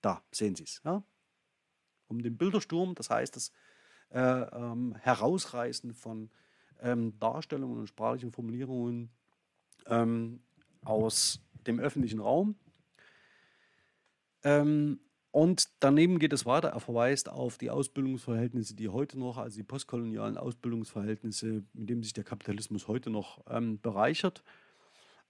Da 0.00 0.22
sehen 0.32 0.56
Sie 0.56 0.64
es. 0.64 0.80
Ja? 0.84 1.02
Um 2.08 2.22
den 2.22 2.36
Bildersturm, 2.36 2.94
das 2.94 3.10
heißt 3.10 3.36
das 3.36 3.52
äh, 4.10 4.20
ähm, 4.20 4.96
Herausreißen 4.96 5.94
von 5.94 6.30
ähm, 6.80 7.18
Darstellungen 7.18 7.78
und 7.78 7.86
sprachlichen 7.86 8.32
Formulierungen 8.32 9.10
ähm, 9.86 10.42
aus 10.84 11.40
dem 11.66 11.78
öffentlichen 11.78 12.20
Raum. 12.20 12.56
Ähm, 14.42 15.00
und 15.30 15.68
daneben 15.80 16.18
geht 16.18 16.32
es 16.32 16.46
weiter. 16.46 16.68
Er 16.68 16.80
verweist 16.80 17.28
auf 17.28 17.58
die 17.58 17.70
Ausbildungsverhältnisse, 17.70 18.74
die 18.74 18.88
heute 18.88 19.18
noch, 19.18 19.36
also 19.36 19.56
die 19.56 19.64
postkolonialen 19.64 20.38
Ausbildungsverhältnisse, 20.38 21.64
mit 21.74 21.90
denen 21.90 22.02
sich 22.02 22.14
der 22.14 22.24
Kapitalismus 22.24 22.88
heute 22.88 23.10
noch 23.10 23.44
ähm, 23.48 23.80
bereichert. 23.80 24.42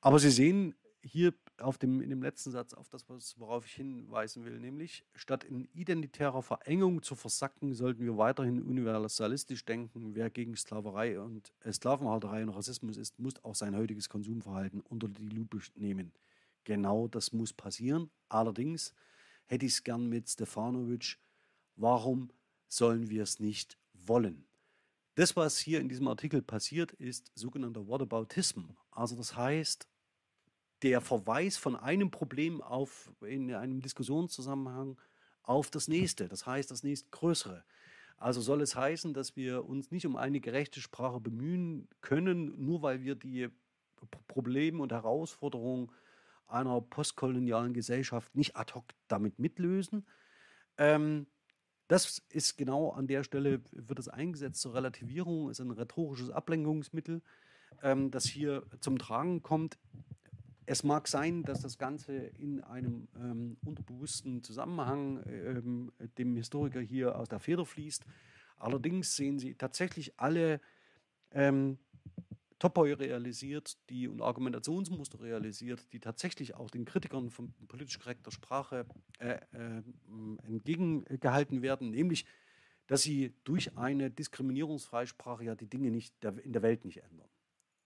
Aber 0.01 0.19
Sie 0.19 0.31
sehen 0.31 0.75
hier 1.03 1.35
auf 1.61 1.79
dem, 1.79 2.01
in 2.01 2.11
dem 2.11 2.23
letzten 2.23 2.51
Satz 2.51 2.75
auf 2.75 2.89
das, 2.89 3.05
worauf 3.39 3.67
ich 3.67 3.73
hinweisen 3.73 4.45
will, 4.45 4.59
nämlich 4.61 5.05
statt 5.15 5.43
in 5.43 5.69
identitärer 5.75 6.43
Verengung 6.43 7.03
zu 7.03 7.17
versacken, 7.17 7.75
sollten 7.75 8.05
wir 8.05 8.17
weiterhin 8.17 8.63
universalistisch 8.63 9.65
denken. 9.65 10.15
Wer 10.15 10.31
gegen 10.31 10.57
Sklaverei 10.57 11.21
und 11.21 11.53
Sklavenhalterei 11.71 12.43
und 12.43 12.51
Rassismus 12.51 12.97
ist, 12.97 13.19
muss 13.19 13.43
auch 13.45 13.55
sein 13.55 13.77
heutiges 13.77 14.09
Konsumverhalten 14.09 14.81
unter 14.81 15.09
die 15.09 15.29
Lupe 15.29 15.59
nehmen. 15.75 16.13
Genau 16.65 17.09
das 17.09 17.33
muss 17.33 17.53
passieren. 17.53 18.11
Allerdings 18.29 18.95
hätte 19.49 19.67
ich 19.67 19.73
es 19.73 19.85
gern 19.85 20.09
mit 20.09 20.29
Stefanovic. 20.29 21.19
Warum 21.77 22.31
sollen 22.69 23.11
wir 23.11 23.23
es 23.23 23.41
nicht 23.41 23.79
wollen? 23.93 24.47
Das, 25.15 25.35
was 25.35 25.59
hier 25.59 25.81
in 25.81 25.89
diesem 25.89 26.07
Artikel 26.07 26.43
passiert, 26.43 26.93
ist 26.93 27.33
sogenannter 27.35 27.89
Whataboutism. 27.89 28.67
Also 28.93 29.17
das 29.17 29.35
heißt, 29.35 29.89
der 30.83 31.01
Verweis 31.01 31.57
von 31.57 31.75
einem 31.75 32.11
Problem 32.11 32.63
auf, 32.63 33.13
in 33.23 33.53
einem 33.53 33.81
Diskussionszusammenhang 33.81 34.97
auf 35.43 35.71
das 35.71 35.89
nächste, 35.89 36.29
das 36.29 36.47
heißt 36.47 36.71
das 36.71 36.85
nächstgrößere. 36.85 37.65
Also 38.17 38.41
soll 38.41 38.61
es 38.63 38.77
heißen, 38.77 39.15
dass 39.15 39.35
wir 39.35 39.65
uns 39.65 39.91
nicht 39.91 40.07
um 40.07 40.17
eine 40.17 40.41
gerechte 40.41 40.81
Sprache 40.81 41.21
bemühen 41.21 41.89
können, 42.01 42.65
nur 42.65 42.83
weil 42.83 43.03
wir 43.03 43.15
die 43.15 43.49
Probleme 44.27 44.83
und 44.83 44.93
Herausforderungen 44.93 45.91
einer 46.49 46.81
postkolonialen 46.81 47.75
Gesellschaft 47.75 48.35
nicht 48.35 48.57
ad 48.57 48.75
hoc 48.75 48.85
damit 49.09 49.39
mitlösen. 49.39 50.07
Ähm, 50.77 51.27
das 51.89 52.23
ist 52.29 52.57
genau 52.59 52.91
an 52.91 53.07
der 53.07 53.25
Stelle, 53.25 53.63
wird 53.73 53.99
es 53.99 54.09
eingesetzt 54.09 54.61
zur 54.61 54.75
Relativierung, 54.75 55.51
ist 55.51 55.61
ein 55.61 55.71
rhetorisches 55.71 56.31
Ablenkungsmittel, 56.31 57.23
ähm, 57.83 58.11
das 58.11 58.25
hier 58.25 58.65
zum 58.81 58.99
Tragen 58.99 59.43
kommt. 59.43 59.79
Es 60.67 60.85
mag 60.85 61.09
sein, 61.09 61.45
dass 61.45 61.63
das 61.63 61.79
Ganze 61.79 62.15
in 62.15 62.63
einem 62.63 63.09
ähm, 63.17 63.57
unterbewussten 63.65 64.43
Zusammenhang 64.43 65.23
ähm, 65.27 65.93
dem 66.19 66.37
Historiker 66.37 66.81
hier 66.81 67.17
aus 67.19 67.29
der 67.29 67.41
Feder 67.41 67.65
fließt, 67.65 68.05
Allerdings 68.59 69.15
sehen 69.15 69.39
Sie 69.39 69.55
tatsächlich 69.55 70.19
alle 70.19 70.61
ähm, 71.31 71.79
Topoi 72.59 72.93
realisiert, 72.93 73.79
die 73.89 74.09
und 74.09 74.21
Argumentationsmuster 74.21 75.21
realisiert, 75.21 75.87
die 75.93 76.01
tatsächlich 76.01 76.55
auch 76.55 76.71
den 76.71 76.85
Kritikern 76.85 77.31
von 77.31 77.55
politisch 77.69 77.99
korrekter 77.99 78.33
Sprache 78.33 78.87
äh, 79.21 79.39
äh, 79.53 79.83
entgegengehalten 80.43 81.63
werden, 81.63 81.91
nämlich, 81.91 82.25
dass 82.89 83.03
sie 83.03 83.35
durch 83.45 83.77
eine 83.77 84.11
diskriminierungsfreie 84.11 85.07
Sprache 85.07 85.45
ja 85.45 85.55
die 85.55 85.69
Dinge 85.69 85.91
nicht 85.91 86.15
der, 86.23 86.37
in 86.45 86.53
der 86.53 86.63
Welt 86.63 86.85
nicht 86.85 87.03
ändern. 87.03 87.29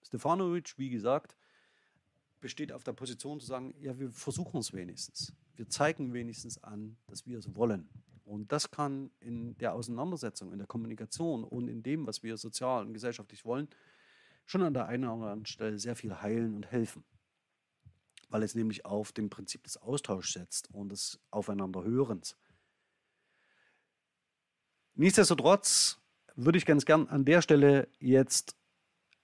Stefanovic, 0.02 0.78
wie 0.78 0.90
gesagt, 0.90 1.36
besteht 2.40 2.72
auf 2.72 2.82
der 2.82 2.92
Position 2.92 3.40
zu 3.40 3.46
sagen, 3.46 3.74
ja, 3.78 3.98
wir 3.98 4.10
versuchen 4.10 4.60
es 4.60 4.72
wenigstens. 4.72 5.34
Wir 5.56 5.68
zeigen 5.68 6.12
wenigstens 6.12 6.62
an, 6.62 6.96
dass 7.06 7.26
wir 7.26 7.38
es 7.38 7.54
wollen. 7.54 7.88
Und 8.24 8.52
das 8.52 8.70
kann 8.70 9.10
in 9.20 9.56
der 9.58 9.74
Auseinandersetzung, 9.74 10.52
in 10.52 10.58
der 10.58 10.66
Kommunikation 10.66 11.44
und 11.44 11.68
in 11.68 11.82
dem, 11.82 12.06
was 12.06 12.22
wir 12.22 12.36
sozial 12.36 12.86
und 12.86 12.94
gesellschaftlich 12.94 13.44
wollen, 13.44 13.68
schon 14.52 14.62
an 14.62 14.74
der 14.74 14.86
einen 14.86 15.04
oder 15.04 15.14
anderen 15.14 15.46
Stelle 15.46 15.78
sehr 15.78 15.96
viel 15.96 16.20
heilen 16.20 16.54
und 16.54 16.70
helfen. 16.70 17.04
Weil 18.28 18.42
es 18.42 18.54
nämlich 18.54 18.84
auf 18.84 19.12
dem 19.12 19.30
Prinzip 19.30 19.64
des 19.64 19.78
Austauschs 19.78 20.34
setzt 20.34 20.70
und 20.72 20.90
des 20.90 21.18
Aufeinanderhörens. 21.30 22.36
Nichtsdestotrotz 24.94 26.00
würde 26.36 26.58
ich 26.58 26.66
ganz 26.66 26.84
gern 26.84 27.08
an 27.08 27.24
der 27.24 27.42
Stelle 27.42 27.88
jetzt 27.98 28.56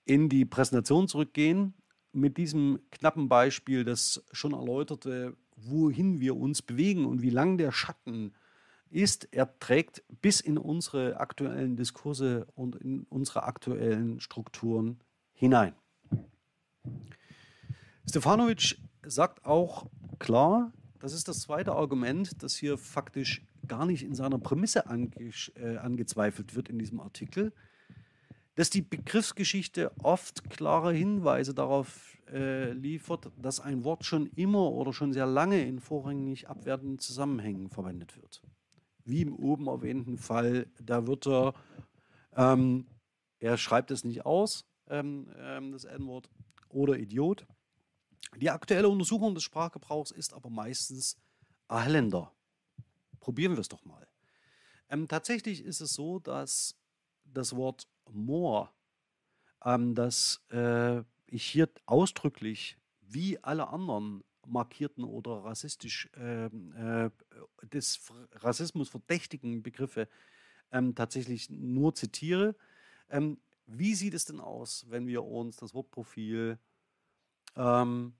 in 0.04 0.28
die 0.28 0.46
Präsentation 0.46 1.08
zurückgehen 1.08 1.74
mit 2.12 2.38
diesem 2.38 2.80
knappen 2.90 3.28
Beispiel, 3.28 3.84
das 3.84 4.24
schon 4.32 4.54
erläuterte, 4.54 5.36
wohin 5.56 6.20
wir 6.20 6.36
uns 6.36 6.62
bewegen 6.62 7.04
und 7.04 7.20
wie 7.20 7.30
lang 7.30 7.58
der 7.58 7.70
Schatten 7.70 8.34
ist. 8.88 9.28
Er 9.30 9.58
trägt 9.58 10.02
bis 10.22 10.40
in 10.40 10.56
unsere 10.56 11.20
aktuellen 11.20 11.76
Diskurse 11.76 12.46
und 12.54 12.76
in 12.76 13.04
unsere 13.04 13.42
aktuellen 13.42 14.20
Strukturen 14.20 15.00
hinein. 15.38 15.74
Stefanovic 18.06 18.76
sagt 19.06 19.44
auch 19.44 19.86
klar, 20.18 20.72
das 20.98 21.12
ist 21.12 21.28
das 21.28 21.40
zweite 21.40 21.72
Argument, 21.72 22.42
das 22.42 22.56
hier 22.56 22.76
faktisch 22.76 23.42
gar 23.68 23.86
nicht 23.86 24.02
in 24.02 24.14
seiner 24.14 24.38
Prämisse 24.38 24.86
ange 24.86 25.10
äh, 25.54 25.76
angezweifelt 25.76 26.56
wird 26.56 26.68
in 26.68 26.78
diesem 26.78 27.00
Artikel, 27.00 27.52
dass 28.56 28.70
die 28.70 28.82
Begriffsgeschichte 28.82 29.92
oft 30.02 30.50
klare 30.50 30.92
Hinweise 30.92 31.54
darauf 31.54 32.18
äh, 32.32 32.72
liefert, 32.72 33.30
dass 33.40 33.60
ein 33.60 33.84
Wort 33.84 34.04
schon 34.04 34.26
immer 34.34 34.72
oder 34.72 34.92
schon 34.92 35.12
sehr 35.12 35.26
lange 35.26 35.62
in 35.62 35.78
vorrangig 35.78 36.48
abwertenden 36.48 36.98
Zusammenhängen 36.98 37.68
verwendet 37.68 38.16
wird. 38.16 38.42
Wie 39.04 39.22
im 39.22 39.36
oben 39.36 39.68
erwähnten 39.68 40.18
Fall 40.18 40.66
der 40.80 41.06
Wörter, 41.06 41.54
ähm, 42.34 42.86
er 43.38 43.56
schreibt 43.56 43.92
es 43.92 44.02
nicht 44.02 44.26
aus, 44.26 44.67
ähm, 44.88 45.28
ähm, 45.36 45.72
das 45.72 45.84
N-Wort, 45.84 46.28
oder 46.70 46.98
Idiot. 46.98 47.46
Die 48.36 48.50
aktuelle 48.50 48.88
Untersuchung 48.88 49.34
des 49.34 49.44
Sprachgebrauchs 49.44 50.10
ist 50.10 50.34
aber 50.34 50.50
meistens 50.50 51.16
erhellender. 51.68 52.32
Probieren 53.20 53.52
wir 53.52 53.60
es 53.60 53.68
doch 53.68 53.84
mal. 53.84 54.06
Ähm, 54.90 55.08
tatsächlich 55.08 55.64
ist 55.64 55.80
es 55.80 55.94
so, 55.94 56.18
dass 56.18 56.76
das 57.24 57.56
Wort 57.56 57.86
more, 58.10 58.70
ähm, 59.64 59.94
das 59.94 60.42
äh, 60.50 61.02
ich 61.26 61.44
hier 61.44 61.68
ausdrücklich 61.86 62.78
wie 63.00 63.42
alle 63.42 63.68
anderen 63.68 64.24
markierten 64.46 65.04
oder 65.04 65.44
rassistisch 65.44 66.08
äh, 66.16 66.46
äh, 66.46 67.10
des 67.64 68.00
Rassismus 68.32 68.88
verdächtigen 68.88 69.62
Begriffe 69.62 70.08
ähm, 70.72 70.94
tatsächlich 70.94 71.50
nur 71.50 71.94
zitiere. 71.94 72.54
Ähm, 73.10 73.38
wie 73.68 73.94
sieht 73.94 74.14
es 74.14 74.24
denn 74.24 74.40
aus, 74.40 74.86
wenn 74.88 75.06
wir 75.06 75.24
uns 75.24 75.56
das 75.56 75.74
Wortprofil 75.74 76.58
ähm, 77.54 78.14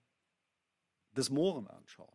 des 1.15 1.29
Mohren 1.29 1.67
anschauen? 1.67 2.13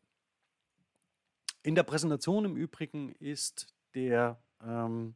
In 1.63 1.75
der 1.75 1.83
Präsentation 1.83 2.45
im 2.45 2.57
Übrigen 2.57 3.11
ist 3.13 3.75
der, 3.95 4.41
ähm, 4.63 5.15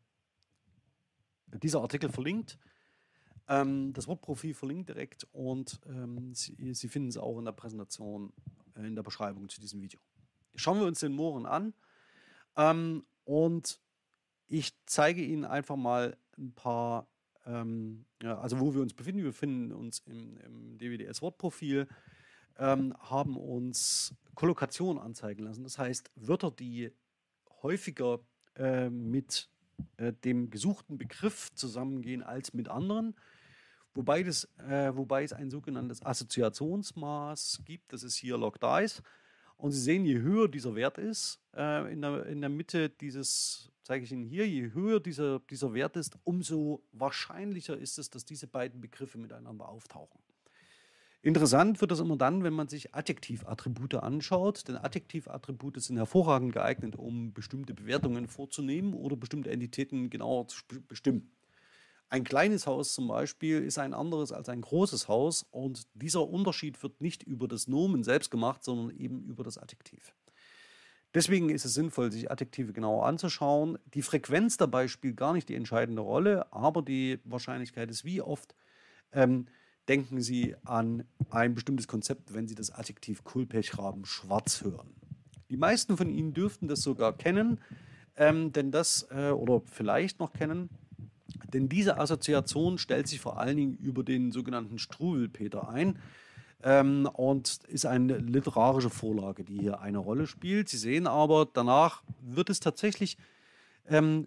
dieser 1.46 1.80
Artikel 1.80 2.10
verlinkt. 2.10 2.58
Ähm, 3.46 3.92
das 3.92 4.08
Wortprofil 4.08 4.52
verlinkt 4.52 4.88
direkt 4.88 5.26
und 5.32 5.80
ähm, 5.86 6.34
Sie, 6.34 6.74
Sie, 6.74 6.88
finden 6.88 7.08
es 7.08 7.16
auch 7.16 7.38
in 7.38 7.44
der 7.44 7.52
Präsentation, 7.52 8.32
äh, 8.74 8.86
in 8.86 8.96
der 8.96 9.02
Beschreibung 9.02 9.48
zu 9.48 9.60
diesem 9.60 9.80
Video. 9.80 10.00
Schauen 10.56 10.80
wir 10.80 10.86
uns 10.86 11.00
den 11.00 11.12
Mohren 11.12 11.46
an 11.46 11.72
ähm, 12.56 13.06
und 13.24 13.80
ich 14.48 14.72
zeige 14.86 15.22
Ihnen 15.22 15.44
einfach 15.44 15.76
mal 15.76 16.16
ein 16.36 16.52
paar 16.52 17.06
ähm, 17.46 18.04
ja, 18.22 18.38
also 18.38 18.60
wo 18.60 18.74
wir 18.74 18.82
uns 18.82 18.94
befinden. 18.94 19.22
Wir 19.22 19.30
befinden 19.30 19.72
uns 19.72 20.00
im, 20.06 20.36
im 20.38 20.78
DWDS-Wortprofil, 20.78 21.88
ähm, 22.58 22.94
haben 22.98 23.36
uns 23.36 24.14
Kollokation 24.34 24.98
anzeigen 24.98 25.44
lassen. 25.44 25.64
Das 25.64 25.78
heißt, 25.78 26.10
Wörter, 26.16 26.50
die 26.50 26.92
häufiger 27.62 28.20
äh, 28.56 28.90
mit 28.90 29.48
äh, 29.96 30.12
dem 30.12 30.50
gesuchten 30.50 30.98
Begriff 30.98 31.52
zusammengehen 31.54 32.22
als 32.22 32.52
mit 32.52 32.68
anderen. 32.68 33.14
Wobei, 33.94 34.22
das, 34.22 34.44
äh, 34.58 34.94
wobei 34.94 35.24
es 35.24 35.32
ein 35.32 35.50
sogenanntes 35.50 36.04
Assoziationsmaß 36.04 37.62
gibt, 37.64 37.92
das 37.92 38.02
ist 38.02 38.16
hier 38.16 38.36
Log 38.38 38.60
Dice. 38.60 39.02
Und 39.56 39.72
Sie 39.72 39.80
sehen, 39.80 40.04
je 40.04 40.20
höher 40.20 40.48
dieser 40.48 40.76
Wert 40.76 40.98
ist, 40.98 41.40
äh, 41.56 41.92
in, 41.92 42.02
der, 42.02 42.26
in 42.26 42.40
der 42.40 42.50
Mitte 42.50 42.90
dieses 42.90 43.72
zeige 43.88 44.04
ich 44.04 44.12
Ihnen 44.12 44.26
hier, 44.26 44.46
je 44.46 44.74
höher 44.74 45.00
dieser, 45.00 45.40
dieser 45.40 45.72
Wert 45.72 45.96
ist, 45.96 46.18
umso 46.24 46.82
wahrscheinlicher 46.92 47.74
ist 47.74 47.98
es, 47.98 48.10
dass 48.10 48.26
diese 48.26 48.46
beiden 48.46 48.82
Begriffe 48.82 49.16
miteinander 49.16 49.66
auftauchen. 49.66 50.20
Interessant 51.22 51.80
wird 51.80 51.90
das 51.90 52.00
immer 52.00 52.18
dann, 52.18 52.44
wenn 52.44 52.52
man 52.52 52.68
sich 52.68 52.94
Adjektivattribute 52.94 53.94
anschaut, 53.94 54.68
denn 54.68 54.76
Adjektivattribute 54.76 55.80
sind 55.80 55.96
hervorragend 55.96 56.52
geeignet, 56.52 56.96
um 56.96 57.32
bestimmte 57.32 57.72
Bewertungen 57.72 58.28
vorzunehmen 58.28 58.92
oder 58.92 59.16
bestimmte 59.16 59.50
Entitäten 59.50 60.10
genauer 60.10 60.48
zu 60.48 60.62
bestimmen. 60.86 61.32
Ein 62.10 62.24
kleines 62.24 62.66
Haus 62.66 62.92
zum 62.92 63.08
Beispiel 63.08 63.62
ist 63.62 63.78
ein 63.78 63.94
anderes 63.94 64.32
als 64.32 64.50
ein 64.50 64.60
großes 64.60 65.08
Haus 65.08 65.46
und 65.50 65.86
dieser 65.94 66.28
Unterschied 66.28 66.82
wird 66.82 67.00
nicht 67.00 67.22
über 67.22 67.48
das 67.48 67.68
Nomen 67.68 68.04
selbst 68.04 68.30
gemacht, 68.30 68.64
sondern 68.64 68.94
eben 68.94 69.24
über 69.24 69.44
das 69.44 69.56
Adjektiv. 69.56 70.12
Deswegen 71.14 71.48
ist 71.48 71.64
es 71.64 71.74
sinnvoll, 71.74 72.12
sich 72.12 72.30
Adjektive 72.30 72.72
genauer 72.72 73.06
anzuschauen. 73.06 73.78
Die 73.94 74.02
Frequenz 74.02 74.56
dabei 74.56 74.88
spielt 74.88 75.16
gar 75.16 75.32
nicht 75.32 75.48
die 75.48 75.54
entscheidende 75.54 76.02
Rolle, 76.02 76.52
aber 76.52 76.82
die 76.82 77.18
Wahrscheinlichkeit 77.24 77.90
ist, 77.90 78.04
wie 78.04 78.20
oft 78.20 78.54
ähm, 79.12 79.46
denken 79.88 80.20
Sie 80.20 80.54
an 80.64 81.04
ein 81.30 81.54
bestimmtes 81.54 81.88
Konzept, 81.88 82.34
wenn 82.34 82.46
Sie 82.46 82.54
das 82.54 82.70
Adjektiv 82.70 83.24
Kulpechraben 83.24 84.04
schwarz 84.04 84.62
hören. 84.62 84.94
Die 85.50 85.56
meisten 85.56 85.96
von 85.96 86.10
Ihnen 86.10 86.34
dürften 86.34 86.68
das 86.68 86.82
sogar 86.82 87.16
kennen, 87.16 87.60
ähm, 88.16 88.52
denn 88.52 88.70
das, 88.70 89.08
äh, 89.10 89.30
oder 89.30 89.62
vielleicht 89.64 90.20
noch 90.20 90.34
kennen, 90.34 90.68
denn 91.52 91.70
diese 91.70 91.98
Assoziation 91.98 92.76
stellt 92.76 93.08
sich 93.08 93.20
vor 93.20 93.38
allen 93.38 93.56
Dingen 93.56 93.76
über 93.76 94.02
den 94.02 94.32
sogenannten 94.32 94.78
Struwelpeter 94.78 95.68
ein. 95.68 95.98
Ähm, 96.62 97.08
und 97.12 97.60
ist 97.68 97.86
eine 97.86 98.18
literarische 98.18 98.90
Vorlage, 98.90 99.44
die 99.44 99.58
hier 99.58 99.80
eine 99.80 99.98
Rolle 99.98 100.26
spielt. 100.26 100.68
Sie 100.68 100.76
sehen 100.76 101.06
aber, 101.06 101.46
danach 101.52 102.02
wird 102.20 102.50
es 102.50 102.58
tatsächlich, 102.58 103.16
ähm, 103.86 104.26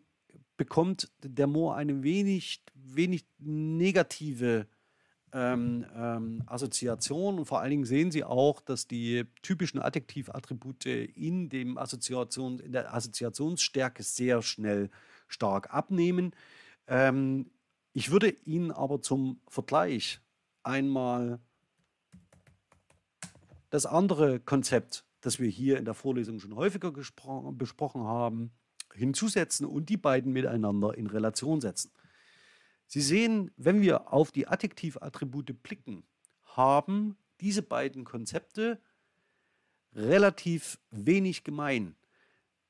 bekommt 0.55 1.11
der 1.23 1.47
Moor 1.47 1.75
eine 1.75 2.03
wenig, 2.03 2.63
wenig 2.73 3.25
negative 3.39 4.67
ähm, 5.33 5.85
ähm, 5.95 6.43
Assoziation 6.45 7.39
und 7.39 7.45
vor 7.45 7.61
allen 7.61 7.71
Dingen 7.71 7.85
sehen 7.85 8.11
Sie 8.11 8.23
auch, 8.23 8.61
dass 8.61 8.87
die 8.87 9.25
typischen 9.41 9.79
Adjektivattribute 9.79 10.85
in, 10.85 11.49
dem 11.49 11.77
Assoziation, 11.77 12.59
in 12.59 12.73
der 12.73 12.93
Assoziationsstärke 12.93 14.03
sehr 14.03 14.41
schnell 14.41 14.89
stark 15.27 15.73
abnehmen. 15.73 16.31
Ähm, 16.87 17.49
ich 17.93 18.11
würde 18.11 18.29
Ihnen 18.45 18.71
aber 18.71 19.01
zum 19.01 19.39
Vergleich 19.47 20.19
einmal 20.63 21.39
das 23.71 23.87
andere 23.87 24.39
Konzept, 24.39 25.05
das 25.21 25.39
wir 25.39 25.49
hier 25.49 25.77
in 25.77 25.85
der 25.85 25.95
Vorlesung 25.95 26.39
schon 26.39 26.55
häufiger 26.55 26.91
besprochen 26.91 28.03
haben, 28.03 28.51
hinzusetzen 28.93 29.65
und 29.65 29.89
die 29.89 29.97
beiden 29.97 30.33
miteinander 30.33 30.95
in 30.95 31.07
Relation 31.07 31.61
setzen. 31.61 31.91
Sie 32.85 33.01
sehen, 33.01 33.51
wenn 33.55 33.81
wir 33.81 34.13
auf 34.13 34.31
die 34.31 34.47
Adjektivattribute 34.47 35.63
blicken, 35.63 36.03
haben 36.43 37.17
diese 37.39 37.63
beiden 37.63 38.03
Konzepte 38.03 38.81
relativ 39.93 40.77
wenig 40.89 41.45
gemein. 41.45 41.95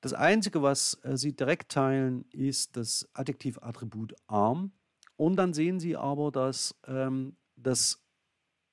Das 0.02 0.14
Einzige, 0.14 0.62
was 0.62 1.00
äh, 1.04 1.18
sie 1.18 1.36
direkt 1.36 1.72
teilen, 1.72 2.26
ist 2.30 2.78
das 2.78 3.10
Adjektivattribut 3.14 4.16
arm. 4.28 4.72
Und 5.16 5.36
dann 5.36 5.54
sehen 5.54 5.80
Sie 5.80 5.96
aber, 5.96 6.32
dass 6.32 6.76
ähm, 6.88 7.36
das 7.56 8.04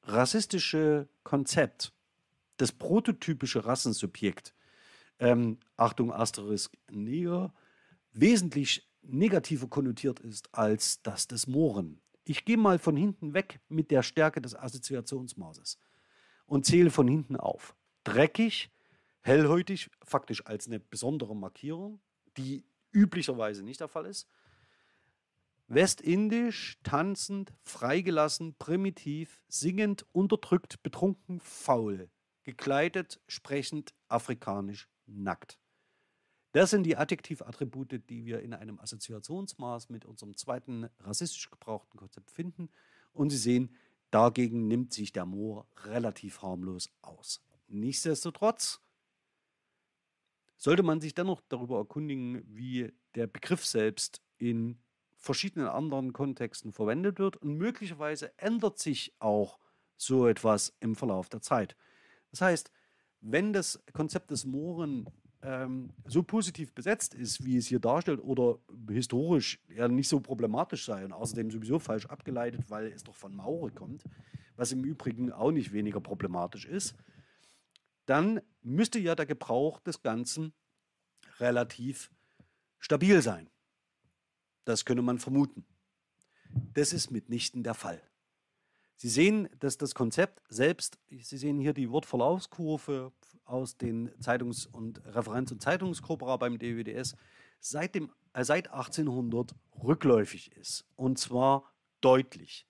rassistische 0.03 1.09
Konzept 1.23 1.93
das 2.59 2.73
prototypische 2.73 3.65
Rassensubjekt, 3.65 4.55
ähm, 5.19 5.59
Achtung, 5.77 6.13
Asterisk 6.13 6.77
Neger, 6.91 7.55
wesentlich 8.13 8.89
negativer 9.03 9.69
konnotiert 9.69 10.21
ist 10.21 10.55
als 10.55 11.03
das 11.03 11.27
des 11.27 11.47
Mohren. 11.47 12.01
Ich 12.25 12.45
gehe 12.45 12.59
mal 12.59 12.79
von 12.79 12.97
hinten 12.97 13.33
weg 13.33 13.61
mit 13.69 13.91
der 13.91 14.03
Stärke 14.03 14.41
des 14.41 14.55
Assoziationsmaßes 14.55 15.79
und 16.47 16.67
zähle 16.67 16.91
von 16.91 17.09
hinten 17.09 17.37
auf. 17.37 17.75
Dreckig, 18.05 18.71
hellhäutig, 19.23 19.91
faktisch 20.03 20.45
als 20.47 20.67
eine 20.67 20.81
besondere 20.81 21.35
Markierung, 21.35 22.01
die 22.37 22.65
üblicherweise 22.93 23.63
nicht 23.63 23.81
der 23.81 23.89
Fall 23.89 24.07
ist. 24.07 24.29
Westindisch, 25.69 26.79
tanzend, 26.83 27.53
freigelassen, 27.63 28.55
primitiv, 28.55 29.43
singend, 29.49 30.07
unterdrückt, 30.13 30.83
betrunken, 30.83 31.41
faul, 31.41 32.11
gekleidet, 32.49 33.21
sprechend, 33.27 33.95
afrikanisch, 34.09 34.89
nackt. 35.05 35.59
Das 36.53 36.71
sind 36.71 36.85
die 36.85 36.97
Adjektivattribute, 36.97 38.09
die 38.09 38.25
wir 38.25 38.41
in 38.41 38.55
einem 38.55 38.81
Assoziationsmaß 38.81 39.91
mit 39.91 40.07
unserem 40.07 40.35
zweiten 40.35 40.89
rassistisch 41.01 41.51
gebrauchten 41.51 41.99
Konzept 41.99 42.31
finden. 42.31 42.71
Und 43.13 43.29
Sie 43.29 43.37
sehen, 43.37 43.77
dagegen 44.11 44.67
nimmt 44.67 44.95
sich 44.95 45.13
der 45.13 45.27
Moor 45.27 45.69
relativ 45.85 46.41
harmlos 46.41 46.89
aus. 47.03 47.45
Nichtsdestotrotz 47.67 48.81
sollte 50.57 50.83
man 50.83 51.03
sich 51.03 51.15
dennoch 51.15 51.43
darüber 51.51 51.77
erkundigen, 51.77 52.43
wie 52.47 52.95
der 53.15 53.27
Begriff 53.27 53.67
selbst 53.67 54.23
in 54.39 54.79
verschiedenen 55.19 55.69
anderen 55.69 56.15
Kontexten 56.15 56.73
verwendet 56.73 57.19
wird 57.19 57.37
und 57.37 57.59
möglicherweise 57.59 58.33
ändert 58.39 58.79
sich 58.79 59.15
auch 59.19 59.59
so 59.99 60.27
etwas 60.27 60.75
im 60.81 60.97
Verlauf 60.97 61.29
der 61.29 61.43
Zeit. 61.43 61.77
Das 62.31 62.41
heißt, 62.41 62.71
wenn 63.21 63.53
das 63.53 63.83
Konzept 63.93 64.31
des 64.31 64.45
Mohren 64.45 65.09
ähm, 65.43 65.91
so 66.07 66.23
positiv 66.23 66.73
besetzt 66.75 67.15
ist, 67.15 67.45
wie 67.45 67.57
es 67.57 67.67
hier 67.67 67.81
darstellt, 67.81 68.21
oder 68.21 68.59
historisch 68.89 69.61
ja 69.69 69.89
nicht 69.89 70.09
so 70.09 70.21
problematisch 70.21 70.85
sei 70.85 71.05
und 71.05 71.13
außerdem 71.13 71.51
sowieso 71.51 71.79
falsch 71.79 72.07
abgeleitet, 72.07 72.69
weil 72.69 72.89
es 72.89 73.05
doch 73.05 73.15
von 73.15 73.35
Maure 73.35 73.71
kommt, 73.71 74.05
was 74.57 74.73
im 74.73 74.85
Übrigen 74.85 75.33
auch 75.33 75.53
nicht 75.53 75.73
weniger 75.73 76.01
problematisch 76.01 76.65
ist, 76.67 76.95
dann 78.07 78.41
müsste 78.63 78.99
ja 78.99 79.15
der 79.15 79.27
Gebrauch 79.27 79.81
des 79.81 80.03
Ganzen 80.03 80.53
relativ 81.39 82.11
stabil 82.79 83.23
sein. 83.23 83.49
Das 84.65 84.85
könne 84.85 85.03
man 85.03 85.19
vermuten. 85.19 85.65
Das 86.75 86.93
ist 86.93 87.11
mitnichten 87.11 87.63
der 87.63 87.75
Fall. 87.75 88.03
Sie 89.01 89.09
sehen, 89.09 89.49
dass 89.61 89.79
das 89.79 89.95
Konzept 89.95 90.43
selbst, 90.49 90.99
Sie 91.09 91.39
sehen 91.39 91.61
hier 91.61 91.73
die 91.73 91.89
Wortverlaufskurve 91.89 93.13
aus 93.45 93.77
den 93.77 94.11
Zeitungs- 94.21 94.67
und 94.67 95.01
Referenz- 95.07 95.53
und 95.53 95.63
Zeitungskorpora 95.63 96.37
beim 96.37 96.59
DWDS, 96.59 97.15
seit, 97.61 97.95
dem, 97.95 98.11
äh, 98.33 98.43
seit 98.43 98.73
1800 98.73 99.55
rückläufig 99.85 100.51
ist. 100.57 100.85
Und 100.97 101.17
zwar 101.17 101.73
deutlich. 102.01 102.67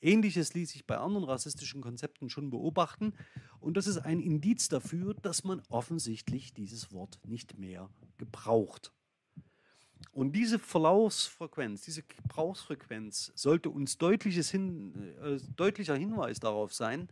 Ähnliches 0.00 0.54
ließ 0.54 0.70
sich 0.70 0.86
bei 0.86 0.98
anderen 0.98 1.24
rassistischen 1.24 1.80
Konzepten 1.80 2.30
schon 2.30 2.50
beobachten. 2.50 3.14
Und 3.58 3.76
das 3.76 3.88
ist 3.88 3.98
ein 3.98 4.20
Indiz 4.20 4.68
dafür, 4.68 5.14
dass 5.14 5.42
man 5.42 5.62
offensichtlich 5.68 6.54
dieses 6.54 6.92
Wort 6.92 7.18
nicht 7.24 7.58
mehr 7.58 7.90
gebraucht. 8.18 8.92
Und 10.10 10.32
diese 10.32 10.58
Verlaufsfrequenz, 10.58 11.82
diese 11.82 12.02
Gebrauchsfrequenz 12.02 13.32
sollte 13.34 13.70
uns 13.70 13.98
deutliches 13.98 14.50
hin, 14.50 15.14
äh, 15.22 15.38
deutlicher 15.56 15.94
Hinweis 15.94 16.40
darauf 16.40 16.74
sein, 16.74 17.08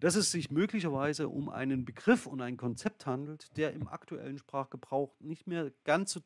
dass 0.00 0.14
es 0.14 0.30
sich 0.30 0.50
möglicherweise 0.50 1.28
um 1.28 1.48
einen 1.48 1.84
Begriff 1.84 2.26
und 2.26 2.40
ein 2.40 2.56
Konzept 2.56 3.06
handelt, 3.06 3.56
der 3.56 3.72
im 3.72 3.86
aktuellen 3.88 4.38
Sprachgebrauch 4.38 5.14
nicht 5.20 5.46
mehr 5.46 5.70
ganz 5.84 6.12
so 6.12 6.20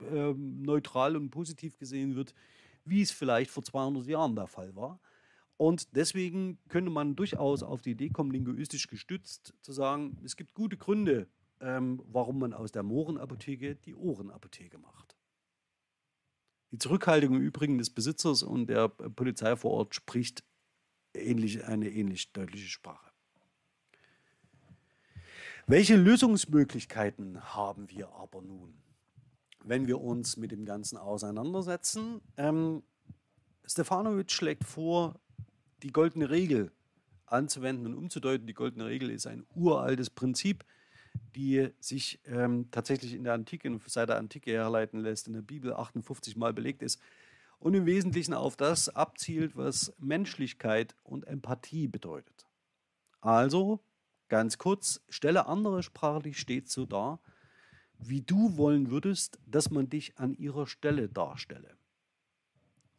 äh, 0.00 0.32
neutral 0.34 1.16
und 1.16 1.30
positiv 1.30 1.78
gesehen 1.78 2.14
wird, 2.14 2.34
wie 2.84 3.02
es 3.02 3.10
vielleicht 3.10 3.50
vor 3.50 3.64
200 3.64 4.06
Jahren 4.06 4.36
der 4.36 4.46
Fall 4.46 4.76
war. 4.76 5.00
Und 5.56 5.96
deswegen 5.96 6.58
könnte 6.68 6.90
man 6.90 7.16
durchaus 7.16 7.62
auf 7.62 7.82
die 7.82 7.92
Idee 7.92 8.10
kommen, 8.10 8.30
linguistisch 8.30 8.88
gestützt 8.88 9.54
zu 9.62 9.72
sagen, 9.72 10.18
es 10.24 10.36
gibt 10.36 10.54
gute 10.54 10.76
Gründe, 10.76 11.28
ähm, 11.60 12.02
warum 12.06 12.38
man 12.38 12.52
aus 12.52 12.72
der 12.72 12.82
Mohrenapotheke 12.82 13.74
die 13.74 13.94
Ohrenapotheke 13.94 14.78
macht. 14.78 15.15
Die 16.72 16.78
Zurückhaltung 16.78 17.36
im 17.36 17.42
Übrigen 17.42 17.78
des 17.78 17.90
Besitzers 17.90 18.42
und 18.42 18.66
der 18.66 18.88
Polizei 18.88 19.56
vor 19.56 19.72
Ort 19.72 19.94
spricht 19.94 20.44
ähnlich, 21.14 21.64
eine 21.64 21.88
ähnlich 21.88 22.32
deutliche 22.32 22.68
Sprache. 22.68 23.10
Welche 25.66 25.96
Lösungsmöglichkeiten 25.96 27.42
haben 27.54 27.90
wir 27.90 28.10
aber 28.10 28.40
nun, 28.40 28.74
wenn 29.64 29.86
wir 29.86 30.00
uns 30.00 30.36
mit 30.36 30.52
dem 30.52 30.64
Ganzen 30.64 30.96
auseinandersetzen? 30.96 32.20
Ähm, 32.36 32.84
Stefanovic 33.64 34.30
schlägt 34.30 34.64
vor, 34.64 35.18
die 35.82 35.90
goldene 35.92 36.30
Regel 36.30 36.70
anzuwenden 37.26 37.86
und 37.86 37.94
umzudeuten. 37.94 38.46
Die 38.46 38.54
goldene 38.54 38.86
Regel 38.86 39.10
ist 39.10 39.26
ein 39.26 39.44
uraltes 39.54 40.10
Prinzip, 40.10 40.64
die 41.34 41.68
sich 41.80 42.20
ähm, 42.26 42.70
tatsächlich 42.70 43.14
in 43.14 43.24
der 43.24 43.34
Antike, 43.34 43.78
seit 43.86 44.08
der 44.08 44.18
Antike 44.18 44.52
herleiten 44.52 45.00
lässt, 45.00 45.26
in 45.26 45.34
der 45.34 45.42
Bibel 45.42 45.72
58 45.72 46.36
Mal 46.36 46.52
belegt 46.52 46.82
ist 46.82 47.00
und 47.58 47.74
im 47.74 47.86
Wesentlichen 47.86 48.34
auf 48.34 48.56
das 48.56 48.88
abzielt, 48.88 49.56
was 49.56 49.92
Menschlichkeit 49.98 50.94
und 51.02 51.26
Empathie 51.26 51.88
bedeutet. 51.88 52.46
Also, 53.20 53.80
ganz 54.28 54.58
kurz, 54.58 55.02
stelle 55.08 55.46
andere 55.46 55.82
sprachlich 55.82 56.38
stets 56.38 56.72
so 56.72 56.86
dar, 56.86 57.20
wie 57.98 58.20
du 58.20 58.56
wollen 58.56 58.90
würdest, 58.90 59.38
dass 59.46 59.70
man 59.70 59.88
dich 59.88 60.18
an 60.18 60.34
ihrer 60.34 60.66
Stelle 60.66 61.08
darstelle. 61.08 61.76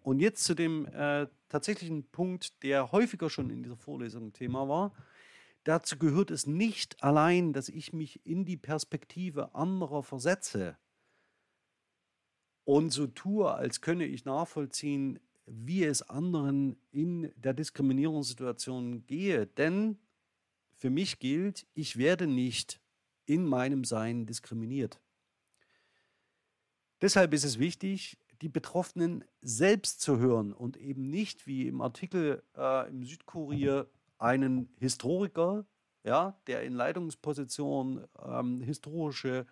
Und 0.02 0.20
jetzt 0.20 0.44
zu 0.44 0.56
dem 0.56 0.86
äh, 0.88 1.28
tatsächlichen 1.50 2.10
Punkt, 2.10 2.64
der 2.64 2.92
häufiger 2.92 3.30
schon 3.30 3.50
in 3.50 3.62
dieser 3.62 3.76
Vorlesung 3.76 4.34
Thema 4.34 4.68
war, 4.68 4.94
Dazu 5.68 5.98
gehört 5.98 6.32
es 6.32 6.48
nicht 6.48 7.04
allein, 7.04 7.52
dass 7.52 7.68
ich 7.68 7.92
mich 7.92 8.26
in 8.26 8.46
die 8.46 8.56
Perspektive 8.56 9.54
anderer 9.54 10.02
versetze 10.02 10.78
und 12.64 12.92
so 12.92 13.06
tue, 13.06 13.54
als 13.54 13.82
könne 13.82 14.06
ich 14.06 14.24
nachvollziehen, 14.24 15.20
wie 15.46 15.84
es 15.84 16.04
anderen 16.04 16.78
in 16.92 17.34
der 17.36 17.54
Diskriminierungssituation 17.54 19.06
gehe. 19.08 19.46
Denn 19.46 19.98
für 20.74 20.90
mich 20.90 21.20
gilt, 21.20 21.68
ich 21.74 21.98
werde 21.98 22.28
nicht 22.28 22.80
in 23.26 23.46
meinem 23.46 23.84
Sein 23.84 24.26
diskriminiert. 24.26 25.02
Deshalb 27.02 27.34
ist 27.34 27.44
es 27.44 27.60
wichtig, 27.60 28.18
die 28.42 28.50
Betroffenen 28.50 29.26
selbst 29.42 30.00
zu 30.00 30.18
hören 30.18 30.54
und 30.54 30.78
eben 30.78 31.10
nicht 31.10 31.46
wie 31.46 31.68
im 31.68 31.82
Artikel 31.82 32.42
äh, 32.56 32.88
im 32.88 33.04
Südkurier 33.04 33.90
einen 34.18 34.70
Historiker, 34.78 35.66
ja, 36.04 36.40
der 36.48 36.64
in 36.64 36.74
Leitungspositionen 36.74 38.06
ähm, 38.24 38.62
historische 38.62 39.46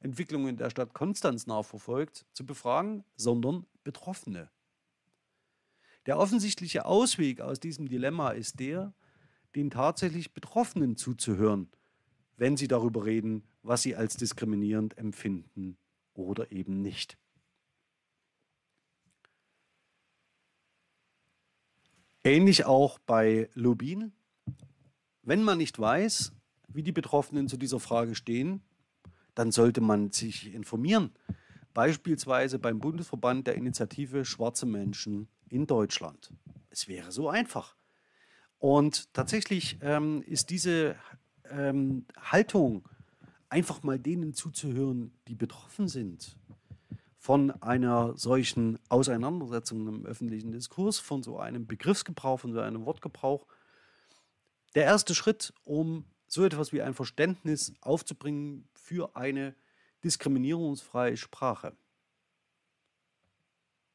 Entwicklungen 0.00 0.56
der 0.56 0.70
Stadt 0.70 0.94
Konstanz 0.94 1.46
nachverfolgt, 1.46 2.26
zu 2.32 2.44
befragen, 2.44 3.04
sondern 3.16 3.66
Betroffene. 3.84 4.50
Der 6.06 6.18
offensichtliche 6.18 6.84
Ausweg 6.84 7.40
aus 7.40 7.60
diesem 7.60 7.88
Dilemma 7.88 8.30
ist 8.30 8.58
der, 8.58 8.92
den 9.54 9.70
tatsächlich 9.70 10.34
Betroffenen 10.34 10.96
zuzuhören, 10.96 11.70
wenn 12.36 12.56
sie 12.56 12.66
darüber 12.66 13.04
reden, 13.04 13.44
was 13.62 13.82
sie 13.82 13.94
als 13.94 14.16
diskriminierend 14.16 14.98
empfinden 14.98 15.78
oder 16.14 16.50
eben 16.50 16.82
nicht. 16.82 17.16
Ähnlich 22.24 22.66
auch 22.66 23.00
bei 23.00 23.48
Lubin. 23.54 24.12
Wenn 25.22 25.42
man 25.42 25.58
nicht 25.58 25.78
weiß, 25.78 26.32
wie 26.68 26.82
die 26.82 26.92
Betroffenen 26.92 27.48
zu 27.48 27.56
dieser 27.56 27.80
Frage 27.80 28.14
stehen, 28.14 28.62
dann 29.34 29.50
sollte 29.50 29.80
man 29.80 30.12
sich 30.12 30.54
informieren. 30.54 31.10
Beispielsweise 31.74 32.58
beim 32.58 32.78
Bundesverband 32.78 33.46
der 33.46 33.56
Initiative 33.56 34.24
Schwarze 34.24 34.66
Menschen 34.66 35.28
in 35.48 35.66
Deutschland. 35.66 36.30
Es 36.70 36.86
wäre 36.86 37.10
so 37.10 37.28
einfach. 37.28 37.74
Und 38.58 39.12
tatsächlich 39.14 39.78
ähm, 39.80 40.22
ist 40.22 40.50
diese 40.50 40.94
ähm, 41.50 42.06
Haltung, 42.16 42.88
einfach 43.48 43.82
mal 43.82 43.98
denen 43.98 44.32
zuzuhören, 44.32 45.12
die 45.28 45.34
betroffen 45.34 45.88
sind, 45.88 46.38
von 47.22 47.52
einer 47.62 48.16
solchen 48.16 48.80
Auseinandersetzung 48.88 49.86
im 49.86 50.04
öffentlichen 50.04 50.50
Diskurs, 50.50 50.98
von 50.98 51.22
so 51.22 51.38
einem 51.38 51.68
Begriffsgebrauch, 51.68 52.40
von 52.40 52.52
so 52.52 52.58
einem 52.58 52.84
Wortgebrauch. 52.84 53.46
Der 54.74 54.82
erste 54.82 55.14
Schritt, 55.14 55.54
um 55.62 56.04
so 56.26 56.44
etwas 56.44 56.72
wie 56.72 56.82
ein 56.82 56.94
Verständnis 56.94 57.74
aufzubringen 57.80 58.68
für 58.74 59.14
eine 59.14 59.54
diskriminierungsfreie 60.02 61.16
Sprache. 61.16 61.76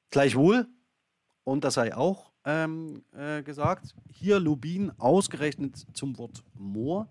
Gleichwohl, 0.10 0.66
und 1.44 1.66
das 1.66 1.74
sei 1.74 1.94
auch 1.98 2.32
ähm, 2.46 3.04
äh, 3.12 3.44
gesagt, 3.44 3.94
hier 4.10 4.40
Lubin 4.40 4.90
ausgerechnet 5.00 5.86
zum 5.92 6.18
Wort 6.18 6.46
Moor. 6.54 7.10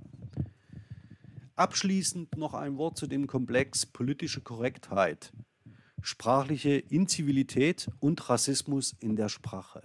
Abschließend 1.57 2.39
noch 2.39 2.55
ein 2.55 2.79
Wort 2.79 2.97
zu 2.97 3.07
dem 3.07 3.27
Komplex 3.27 3.85
politische 3.85 4.41
Korrektheit 4.41 5.31
sprachliche 6.07 6.77
Inzivilität 6.77 7.91
und 7.99 8.31
Rassismus 8.31 8.95
in 9.01 9.17
der 9.17 9.29
Sprache. 9.29 9.83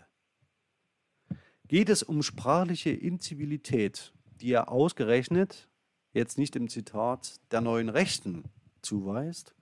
Geht 1.68 1.90
es 1.90 2.04
um 2.04 2.22
sprachliche 2.22 2.92
Inzivilität, 2.92 4.14
die 4.40 4.52
er 4.52 4.70
ausgerechnet, 4.72 5.68
jetzt 6.14 6.38
nicht 6.38 6.56
im 6.56 6.70
Zitat, 6.70 7.40
der 7.50 7.62
neuen 7.62 7.90
Rechten 7.90 8.44
zuweist, 8.84 9.56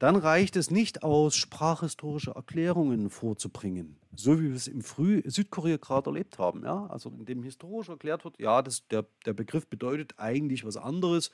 dann 0.00 0.16
reicht 0.16 0.56
es 0.56 0.72
nicht 0.72 1.04
aus, 1.04 1.36
sprachhistorische 1.36 2.32
Erklärungen 2.32 3.08
vorzubringen, 3.08 4.00
so 4.16 4.40
wie 4.40 4.48
wir 4.48 4.56
es 4.56 4.66
im 4.66 4.82
Früh 4.82 5.22
Südkorea 5.24 5.76
gerade 5.76 6.10
erlebt 6.10 6.40
haben. 6.40 6.64
Ja? 6.64 6.86
Also 6.86 7.10
in 7.10 7.26
dem 7.26 7.44
historisch 7.44 7.90
erklärt 7.90 8.24
wird, 8.24 8.40
ja, 8.40 8.60
das, 8.60 8.88
der, 8.88 9.06
der 9.24 9.34
Begriff 9.34 9.68
bedeutet 9.68 10.14
eigentlich 10.16 10.64
was 10.64 10.76
anderes 10.76 11.30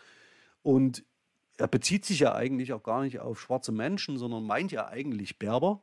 und 0.60 1.06
er 1.58 1.68
bezieht 1.68 2.04
sich 2.04 2.20
ja 2.20 2.34
eigentlich 2.34 2.72
auch 2.72 2.82
gar 2.82 3.02
nicht 3.02 3.20
auf 3.20 3.40
schwarze 3.40 3.72
Menschen, 3.72 4.18
sondern 4.18 4.44
meint 4.44 4.72
ja 4.72 4.88
eigentlich 4.88 5.38
Berber, 5.38 5.82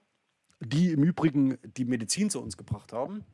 die 0.59 0.91
im 0.91 1.03
Übrigen 1.03 1.57
die 1.63 1.85
Medizin 1.85 2.29
zu 2.29 2.41
uns 2.41 2.57
gebracht 2.57 2.93
haben. 2.93 3.25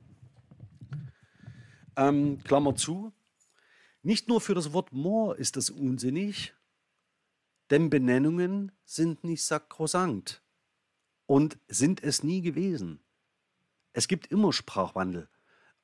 Ähm, 1.95 2.41
Klammer 2.43 2.75
zu. 2.75 3.11
Nicht 4.01 4.27
nur 4.27 4.39
für 4.39 4.55
das 4.55 4.71
Wort 4.71 4.93
Moor 4.93 5.35
ist 5.37 5.57
das 5.57 5.69
unsinnig, 5.69 6.53
denn 7.69 7.89
Benennungen 7.89 8.71
sind 8.85 9.23
nicht 9.23 9.43
sakrosankt 9.43 10.41
und 11.25 11.59
sind 11.67 12.01
es 12.01 12.23
nie 12.23 12.41
gewesen. 12.41 13.01
Es 13.91 14.07
gibt 14.07 14.27
immer 14.27 14.53
Sprachwandel 14.53 15.27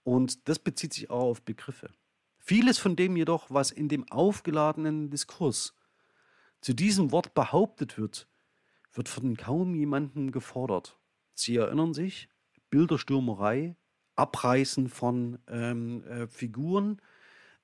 und 0.03 0.47
das 0.47 0.59
bezieht 0.59 0.93
sich 0.93 1.09
auch 1.09 1.29
auf 1.29 1.41
Begriffe. 1.41 1.89
Vieles 2.39 2.77
von 2.77 2.95
dem 2.95 3.17
jedoch, 3.17 3.49
was 3.49 3.71
in 3.71 3.89
dem 3.89 4.09
aufgeladenen 4.11 5.09
Diskurs 5.09 5.73
zu 6.61 6.73
diesem 6.73 7.11
Wort 7.11 7.33
behauptet 7.33 7.97
wird, 7.97 8.27
wird 8.93 9.09
von 9.09 9.37
kaum 9.37 9.75
jemandem 9.75 10.31
gefordert. 10.31 10.99
Sie 11.33 11.57
erinnern 11.57 11.93
sich, 11.93 12.29
Bilderstürmerei, 12.69 13.75
Abreißen 14.15 14.89
von 14.89 15.39
ähm, 15.47 16.03
äh, 16.05 16.27
Figuren, 16.27 17.01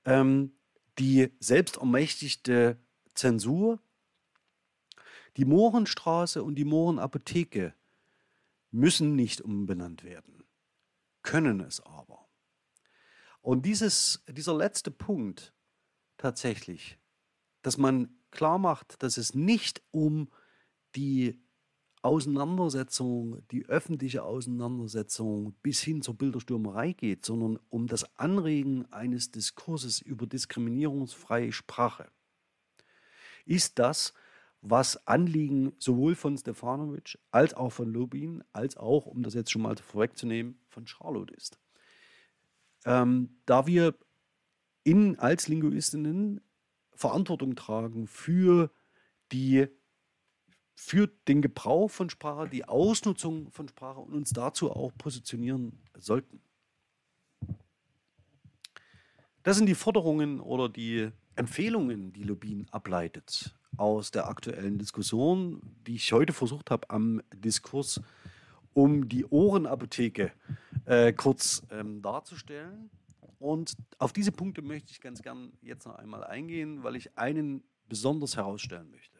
ähm, 0.06 0.54
die 1.00 1.32
selbstermächtigte 1.40 2.78
Zensur 3.14 3.80
die 5.38 5.46
Mohrenstraße 5.46 6.44
und 6.44 6.56
die 6.56 6.66
Mohrenapotheke 6.66 7.74
müssen 8.72 9.16
nicht 9.16 9.42
umbenannt 9.42 10.04
werden, 10.04 10.44
können 11.22 11.62
es 11.62 11.80
aber. 11.82 12.28
Und 13.42 13.66
dieses, 13.66 14.24
dieser 14.28 14.56
letzte 14.56 14.92
Punkt 14.92 15.54
tatsächlich, 16.18 17.00
dass 17.62 17.78
man 17.78 18.21
klar 18.32 18.58
macht, 18.58 19.02
dass 19.04 19.18
es 19.18 19.36
nicht 19.36 19.82
um 19.92 20.30
die 20.96 21.40
Auseinandersetzung, 22.02 23.48
die 23.52 23.66
öffentliche 23.68 24.24
Auseinandersetzung 24.24 25.54
bis 25.62 25.82
hin 25.82 26.02
zur 26.02 26.18
Bilderstürmerei 26.18 26.94
geht, 26.94 27.26
sondern 27.26 27.60
um 27.70 27.88
das 27.88 28.18
Anregen 28.18 28.92
eines 28.92 29.32
Diskurses 29.32 30.02
über 30.02 30.26
diskriminierungsfreie 30.26 31.52
Sprache, 31.52 32.10
ist 33.46 33.78
das, 33.78 34.14
was 34.62 35.08
Anliegen 35.08 35.74
sowohl 35.78 36.16
von 36.16 36.38
Stefanovic 36.38 37.20
als 37.32 37.54
auch 37.54 37.72
von 37.72 37.92
Lubin, 37.92 38.44
als 38.54 38.78
auch, 38.78 39.06
um 39.06 39.24
das 39.24 39.34
jetzt 39.34 39.52
schon 39.52 39.64
mal 39.64 39.76
vorwegzunehmen, 39.76 40.60
von 40.70 40.88
Charlotte 40.88 41.34
ist. 41.34 41.60
Ähm, 42.86 43.38
da 43.46 43.68
wir 43.68 43.96
in, 44.84 45.20
als 45.20 45.48
Linguistinnen 45.48 46.42
Verantwortung 47.02 47.56
tragen 47.56 48.08
für, 48.08 48.72
die, 49.32 49.68
für 50.76 51.08
den 51.28 51.42
Gebrauch 51.42 51.90
von 51.90 52.10
Sprache, 52.10 52.48
die 52.48 52.66
Ausnutzung 52.66 53.52
von 53.52 53.68
Sprache 53.68 54.00
und 54.00 54.14
uns 54.14 54.32
dazu 54.32 54.72
auch 54.72 54.92
positionieren 54.98 55.80
sollten. 55.98 56.42
Das 59.44 59.58
sind 59.58 59.66
die 59.66 59.76
Forderungen 59.76 60.40
oder 60.40 60.70
die 60.70 61.10
Empfehlungen, 61.36 62.14
die 62.14 62.24
Lubin 62.24 62.68
ableitet 62.70 63.56
aus 63.78 64.12
der 64.12 64.28
aktuellen 64.28 64.78
Diskussion, 64.78 65.62
die 65.88 65.96
ich 65.96 66.14
heute 66.14 66.34
versucht 66.34 66.70
habe, 66.70 66.90
am 66.92 67.22
Diskurs 67.34 68.02
um 68.74 69.10
die 69.10 69.26
Ohrenapotheke 69.26 70.32
äh, 70.86 71.12
kurz 71.14 71.64
ähm, 71.72 72.02
darzustellen. 72.02 72.92
Und 73.42 73.74
auf 73.98 74.14
diese 74.14 74.32
Punkte 74.32 74.62
möchte 74.62 74.92
ich 74.92 75.02
ganz 75.02 75.24
gern 75.24 75.52
jetzt 75.62 75.88
noch 75.88 75.96
einmal 75.96 76.24
eingehen, 76.24 76.84
weil 76.84 76.96
ich 76.96 77.18
einen 77.18 77.64
besonders 77.90 78.38
herausstellen 78.38 78.92
möchte. 78.92 79.20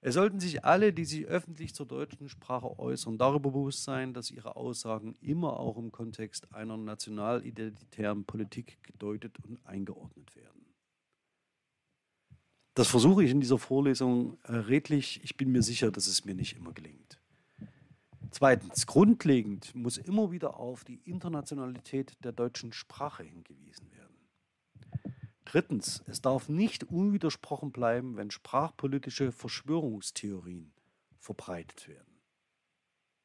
Es 0.00 0.14
sollten 0.14 0.40
sich 0.40 0.64
alle, 0.64 0.92
die 0.92 1.04
sich 1.04 1.26
öffentlich 1.26 1.72
zur 1.72 1.86
deutschen 1.86 2.28
Sprache 2.28 2.78
äußern, 2.78 3.18
darüber 3.18 3.50
bewusst 3.50 3.84
sein, 3.84 4.14
dass 4.14 4.32
ihre 4.32 4.56
Aussagen 4.56 5.14
immer 5.20 5.60
auch 5.60 5.76
im 5.76 5.92
Kontext 5.92 6.52
einer 6.52 6.76
nationalidentitären 6.76 8.24
Politik 8.24 8.82
gedeutet 8.82 9.38
und 9.46 9.64
eingeordnet 9.64 10.34
werden. 10.34 10.74
Das 12.74 12.88
versuche 12.88 13.22
ich 13.22 13.30
in 13.30 13.40
dieser 13.40 13.58
Vorlesung 13.58 14.38
äh, 14.42 14.56
redlich. 14.56 15.20
Ich 15.22 15.36
bin 15.36 15.52
mir 15.52 15.62
sicher, 15.62 15.92
dass 15.92 16.08
es 16.08 16.24
mir 16.24 16.34
nicht 16.34 16.56
immer 16.56 16.72
gelingt. 16.72 17.19
Zweitens, 18.30 18.86
grundlegend 18.86 19.74
muss 19.74 19.98
immer 19.98 20.30
wieder 20.30 20.58
auf 20.58 20.84
die 20.84 21.00
Internationalität 21.04 22.16
der 22.24 22.32
deutschen 22.32 22.72
Sprache 22.72 23.24
hingewiesen 23.24 23.90
werden. 23.92 24.16
Drittens, 25.44 26.04
es 26.06 26.22
darf 26.22 26.48
nicht 26.48 26.84
unwidersprochen 26.84 27.72
bleiben, 27.72 28.16
wenn 28.16 28.30
sprachpolitische 28.30 29.32
Verschwörungstheorien 29.32 30.72
verbreitet 31.18 31.88
werden. 31.88 32.20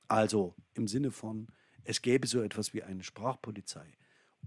Also 0.07 0.55
im 0.73 0.87
Sinne 0.87 1.11
von, 1.11 1.47
es 1.83 2.01
gäbe 2.01 2.25
so 2.25 2.41
etwas 2.41 2.73
wie 2.73 2.81
eine 2.81 3.03
Sprachpolizei, 3.03 3.95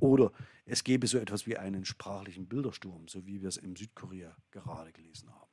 oder 0.00 0.32
es 0.64 0.84
gäbe 0.84 1.06
so 1.06 1.18
etwas 1.18 1.46
wie 1.46 1.56
einen 1.56 1.84
sprachlichen 1.84 2.48
Bildersturm, 2.48 3.08
so 3.08 3.26
wie 3.26 3.40
wir 3.40 3.48
es 3.48 3.56
im 3.56 3.76
Südkorea 3.76 4.36
gerade 4.50 4.92
gelesen 4.92 5.32
haben. 5.32 5.47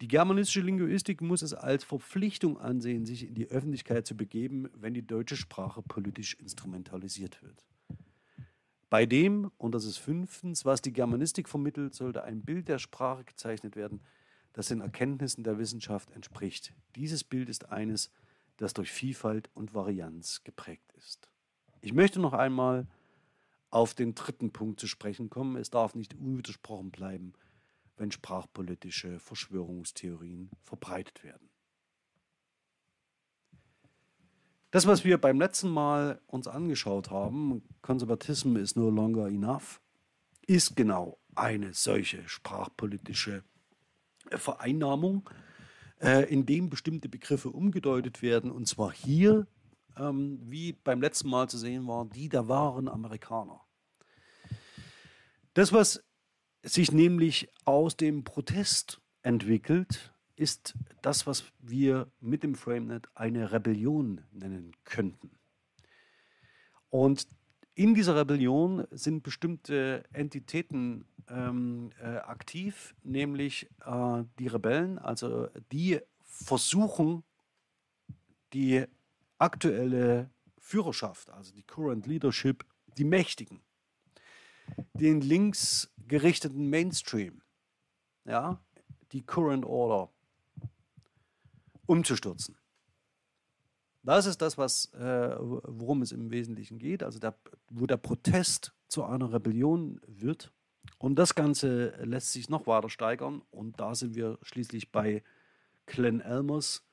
Die 0.00 0.08
germanistische 0.08 0.60
Linguistik 0.60 1.20
muss 1.20 1.42
es 1.42 1.54
als 1.54 1.84
Verpflichtung 1.84 2.58
ansehen, 2.58 3.06
sich 3.06 3.26
in 3.26 3.34
die 3.34 3.48
Öffentlichkeit 3.48 4.06
zu 4.06 4.16
begeben, 4.16 4.68
wenn 4.74 4.94
die 4.94 5.06
deutsche 5.06 5.36
Sprache 5.36 5.82
politisch 5.82 6.34
instrumentalisiert 6.34 7.42
wird. 7.42 7.64
Bei 8.90 9.06
dem, 9.06 9.50
und 9.56 9.74
das 9.74 9.84
ist 9.84 9.96
fünftens, 9.96 10.64
was 10.64 10.82
die 10.82 10.92
Germanistik 10.92 11.48
vermittelt, 11.48 11.94
sollte 11.94 12.24
ein 12.24 12.42
Bild 12.42 12.68
der 12.68 12.78
Sprache 12.78 13.24
gezeichnet 13.24 13.74
werden, 13.74 14.02
das 14.52 14.68
den 14.68 14.82
Erkenntnissen 14.82 15.44
der 15.44 15.58
Wissenschaft 15.58 16.10
entspricht. 16.10 16.74
Dieses 16.94 17.24
Bild 17.24 17.48
ist 17.48 17.70
eines, 17.70 18.10
das 18.58 18.74
durch 18.74 18.90
Vielfalt 18.90 19.48
und 19.54 19.72
Varianz 19.72 20.44
geprägt 20.44 20.92
ist. 20.98 21.30
Ich 21.80 21.94
möchte 21.94 22.20
noch 22.20 22.34
einmal 22.34 22.86
auf 23.70 23.94
den 23.94 24.14
dritten 24.14 24.52
Punkt 24.52 24.78
zu 24.78 24.86
sprechen 24.86 25.30
kommen. 25.30 25.56
Es 25.56 25.70
darf 25.70 25.94
nicht 25.94 26.14
unwidersprochen 26.14 26.90
bleiben, 26.90 27.32
wenn 28.02 28.10
sprachpolitische 28.10 29.20
Verschwörungstheorien 29.20 30.50
verbreitet 30.60 31.22
werden. 31.22 31.48
Das, 34.72 34.86
was 34.86 35.04
wir 35.04 35.18
beim 35.18 35.38
letzten 35.38 35.70
Mal 35.70 36.20
uns 36.26 36.48
angeschaut 36.48 37.10
haben, 37.10 37.62
Konservatism 37.80 38.56
is 38.56 38.74
no 38.74 38.90
longer 38.90 39.28
enough, 39.28 39.80
ist 40.46 40.74
genau 40.76 41.18
eine 41.34 41.74
solche 41.74 42.28
sprachpolitische 42.28 43.44
Vereinnahmung, 44.30 45.28
äh, 46.00 46.28
in 46.32 46.44
dem 46.44 46.70
bestimmte 46.70 47.08
Begriffe 47.08 47.50
umgedeutet 47.50 48.20
werden, 48.22 48.50
und 48.50 48.66
zwar 48.66 48.92
hier 48.92 49.46
ähm, 49.96 50.40
wie 50.42 50.72
beim 50.72 51.00
letzten 51.00 51.28
Mal 51.28 51.48
zu 51.48 51.58
sehen 51.58 51.86
war, 51.86 52.06
die 52.06 52.28
der 52.28 52.48
wahren 52.48 52.88
Amerikaner. 52.88 53.60
Das, 55.54 55.72
was 55.72 56.02
sich 56.62 56.92
nämlich 56.92 57.48
aus 57.64 57.96
dem 57.96 58.24
Protest 58.24 59.00
entwickelt, 59.22 60.12
ist 60.36 60.74
das, 61.02 61.26
was 61.26 61.44
wir 61.60 62.10
mit 62.20 62.42
dem 62.42 62.54
FrameNet 62.54 63.08
eine 63.14 63.52
Rebellion 63.52 64.22
nennen 64.32 64.72
könnten. 64.84 65.30
Und 66.90 67.26
in 67.74 67.94
dieser 67.94 68.16
Rebellion 68.16 68.86
sind 68.90 69.22
bestimmte 69.22 70.04
Entitäten 70.12 71.06
ähm, 71.28 71.90
äh, 72.00 72.16
aktiv, 72.18 72.94
nämlich 73.02 73.68
äh, 73.86 74.24
die 74.38 74.48
Rebellen, 74.48 74.98
also 74.98 75.48
die 75.70 76.00
versuchen, 76.24 77.22
die 78.52 78.84
aktuelle 79.38 80.30
Führerschaft, 80.58 81.30
also 81.30 81.52
die 81.52 81.62
Current 81.62 82.06
Leadership, 82.06 82.64
die 82.98 83.04
Mächtigen, 83.04 83.60
den 84.94 85.20
links 85.20 85.90
gerichteten 86.06 86.68
Mainstream, 86.68 87.42
ja, 88.24 88.60
die 89.12 89.22
Current 89.22 89.64
Order 89.64 90.10
umzustürzen. 91.86 92.56
Das 94.02 94.26
ist 94.26 94.42
das, 94.42 94.58
was, 94.58 94.92
äh, 94.94 95.36
worum 95.38 96.02
es 96.02 96.10
im 96.10 96.30
Wesentlichen 96.30 96.78
geht, 96.78 97.02
also 97.02 97.18
der, 97.18 97.36
wo 97.70 97.86
der 97.86 97.98
Protest 97.98 98.74
zu 98.88 99.04
einer 99.04 99.32
Rebellion 99.32 100.00
wird. 100.06 100.52
Und 100.98 101.16
das 101.16 101.34
Ganze 101.34 101.90
lässt 102.04 102.32
sich 102.32 102.48
noch 102.48 102.66
weiter 102.66 102.88
steigern. 102.88 103.42
Und 103.50 103.78
da 103.78 103.94
sind 103.94 104.16
wir 104.16 104.38
schließlich 104.42 104.90
bei 104.90 105.22
Glenn 105.86 106.20
Elmers 106.20 106.84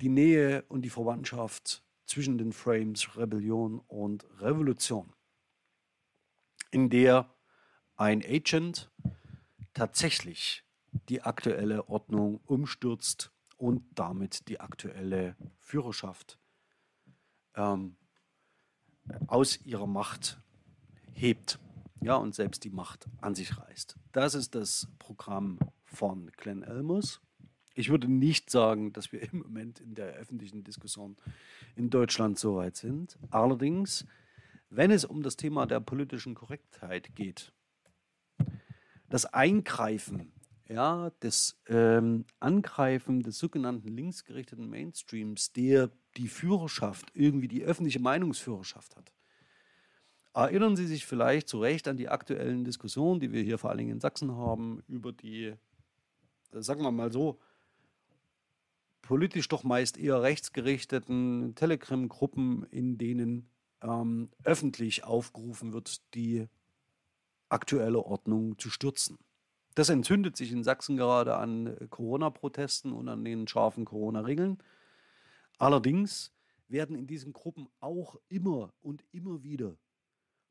die 0.00 0.08
Nähe 0.08 0.64
und 0.68 0.82
die 0.82 0.90
Verwandtschaft 0.90 1.84
zwischen 2.06 2.38
den 2.38 2.52
Frames 2.52 3.16
Rebellion 3.16 3.80
und 3.86 4.24
Revolution, 4.40 5.12
in 6.76 6.90
der 6.90 7.34
ein 7.96 8.22
Agent 8.22 8.90
tatsächlich 9.72 10.62
die 11.08 11.22
aktuelle 11.22 11.88
Ordnung 11.88 12.42
umstürzt 12.44 13.32
und 13.56 13.82
damit 13.94 14.46
die 14.48 14.60
aktuelle 14.60 15.36
Führerschaft 15.58 16.38
ähm, 17.54 17.96
aus 19.26 19.64
ihrer 19.64 19.86
Macht 19.86 20.38
hebt 21.14 21.58
ja, 22.02 22.16
und 22.16 22.34
selbst 22.34 22.62
die 22.62 22.68
Macht 22.68 23.08
an 23.22 23.34
sich 23.34 23.56
reißt. 23.56 23.96
Das 24.12 24.34
ist 24.34 24.54
das 24.54 24.86
Programm 24.98 25.58
von 25.82 26.30
Glenn 26.36 26.62
Elmers. 26.62 27.22
Ich 27.74 27.88
würde 27.88 28.06
nicht 28.06 28.50
sagen, 28.50 28.92
dass 28.92 29.12
wir 29.12 29.22
im 29.22 29.38
Moment 29.38 29.80
in 29.80 29.94
der 29.94 30.12
öffentlichen 30.12 30.62
Diskussion 30.62 31.16
in 31.74 31.88
Deutschland 31.88 32.38
so 32.38 32.56
weit 32.56 32.76
sind. 32.76 33.18
Allerdings, 33.30 34.04
wenn 34.76 34.90
es 34.90 35.04
um 35.04 35.22
das 35.22 35.36
Thema 35.36 35.66
der 35.66 35.80
politischen 35.80 36.34
Korrektheit 36.34 37.16
geht, 37.16 37.52
das 39.08 39.24
Eingreifen, 39.24 40.32
ja, 40.68 41.10
das 41.20 41.58
ähm, 41.68 42.26
Angreifen 42.40 43.22
des 43.22 43.38
sogenannten 43.38 43.88
linksgerichteten 43.88 44.68
Mainstreams, 44.68 45.52
der 45.52 45.90
die 46.16 46.28
Führerschaft, 46.28 47.10
irgendwie 47.14 47.48
die 47.48 47.62
öffentliche 47.62 48.00
Meinungsführerschaft 48.00 48.96
hat. 48.96 49.12
Erinnern 50.34 50.76
Sie 50.76 50.86
sich 50.86 51.06
vielleicht 51.06 51.48
zu 51.48 51.60
Recht 51.60 51.88
an 51.88 51.96
die 51.96 52.10
aktuellen 52.10 52.64
Diskussionen, 52.64 53.20
die 53.20 53.32
wir 53.32 53.42
hier 53.42 53.56
vor 53.56 53.70
allen 53.70 53.78
Dingen 53.78 53.92
in 53.92 54.00
Sachsen 54.00 54.32
haben, 54.36 54.82
über 54.88 55.12
die, 55.12 55.54
äh, 56.52 56.60
sagen 56.60 56.82
wir 56.82 56.90
mal 56.90 57.10
so, 57.10 57.38
politisch 59.00 59.48
doch 59.48 59.64
meist 59.64 59.96
eher 59.96 60.20
rechtsgerichteten 60.20 61.54
Telegram-Gruppen, 61.54 62.64
in 62.70 62.98
denen 62.98 63.48
ähm, 63.82 64.30
öffentlich 64.44 65.04
aufgerufen 65.04 65.72
wird, 65.72 66.02
die 66.14 66.48
aktuelle 67.48 68.00
Ordnung 68.00 68.58
zu 68.58 68.70
stürzen. 68.70 69.18
Das 69.74 69.88
entzündet 69.88 70.36
sich 70.36 70.52
in 70.52 70.64
Sachsen 70.64 70.96
gerade 70.96 71.36
an 71.36 71.76
Corona-Protesten 71.90 72.92
und 72.92 73.08
an 73.08 73.24
den 73.24 73.46
scharfen 73.46 73.84
Corona-Regeln. 73.84 74.58
Allerdings 75.58 76.32
werden 76.68 76.96
in 76.96 77.06
diesen 77.06 77.32
Gruppen 77.32 77.68
auch 77.80 78.16
immer 78.28 78.72
und 78.80 79.04
immer 79.12 79.42
wieder 79.42 79.76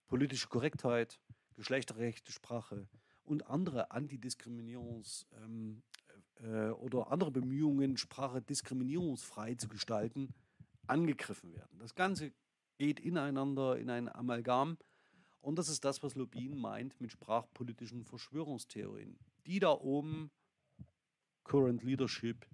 politische 0.08 0.48
Korrektheit, 0.48 1.20
geschlechterrechte 1.56 2.32
Sprache 2.32 2.88
und 3.24 3.48
andere 3.48 3.92
Antidiskriminierungs- 3.92 5.26
ähm, 5.44 5.82
äh, 6.36 6.70
oder 6.70 7.12
andere 7.12 7.32
Bemühungen, 7.32 7.98
Sprache 7.98 8.42
diskriminierungsfrei 8.42 9.56
zu 9.56 9.68
gestalten, 9.68 10.34
angegriffen 10.88 11.54
werden. 11.54 11.80
Das 11.80 11.96
Ganze 11.96 12.32
geht 12.78 13.00
ineinander 13.00 13.78
in 13.78 13.90
ein 13.90 14.14
Amalgam. 14.14 14.78
Und 15.42 15.60
das 15.60 15.70
ist 15.70 15.86
das, 15.86 16.02
was 16.02 16.16
Lobin 16.16 16.58
meint 16.58 17.00
mit 17.00 17.12
sprachpolitischen 17.12 18.04
Verschwörungstheorien. 18.04 19.18
Die 19.46 19.60
da 19.60 19.72
oben, 19.72 20.32
Current 21.44 21.84
Leadership, 21.84 22.48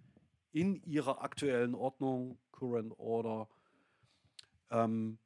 in 0.51 0.75
ihrer 0.83 1.21
aktuellen 1.21 1.73
Ordnung, 1.73 2.37
Current 2.51 2.93
Order, 2.99 3.47
ähm, 4.69 5.17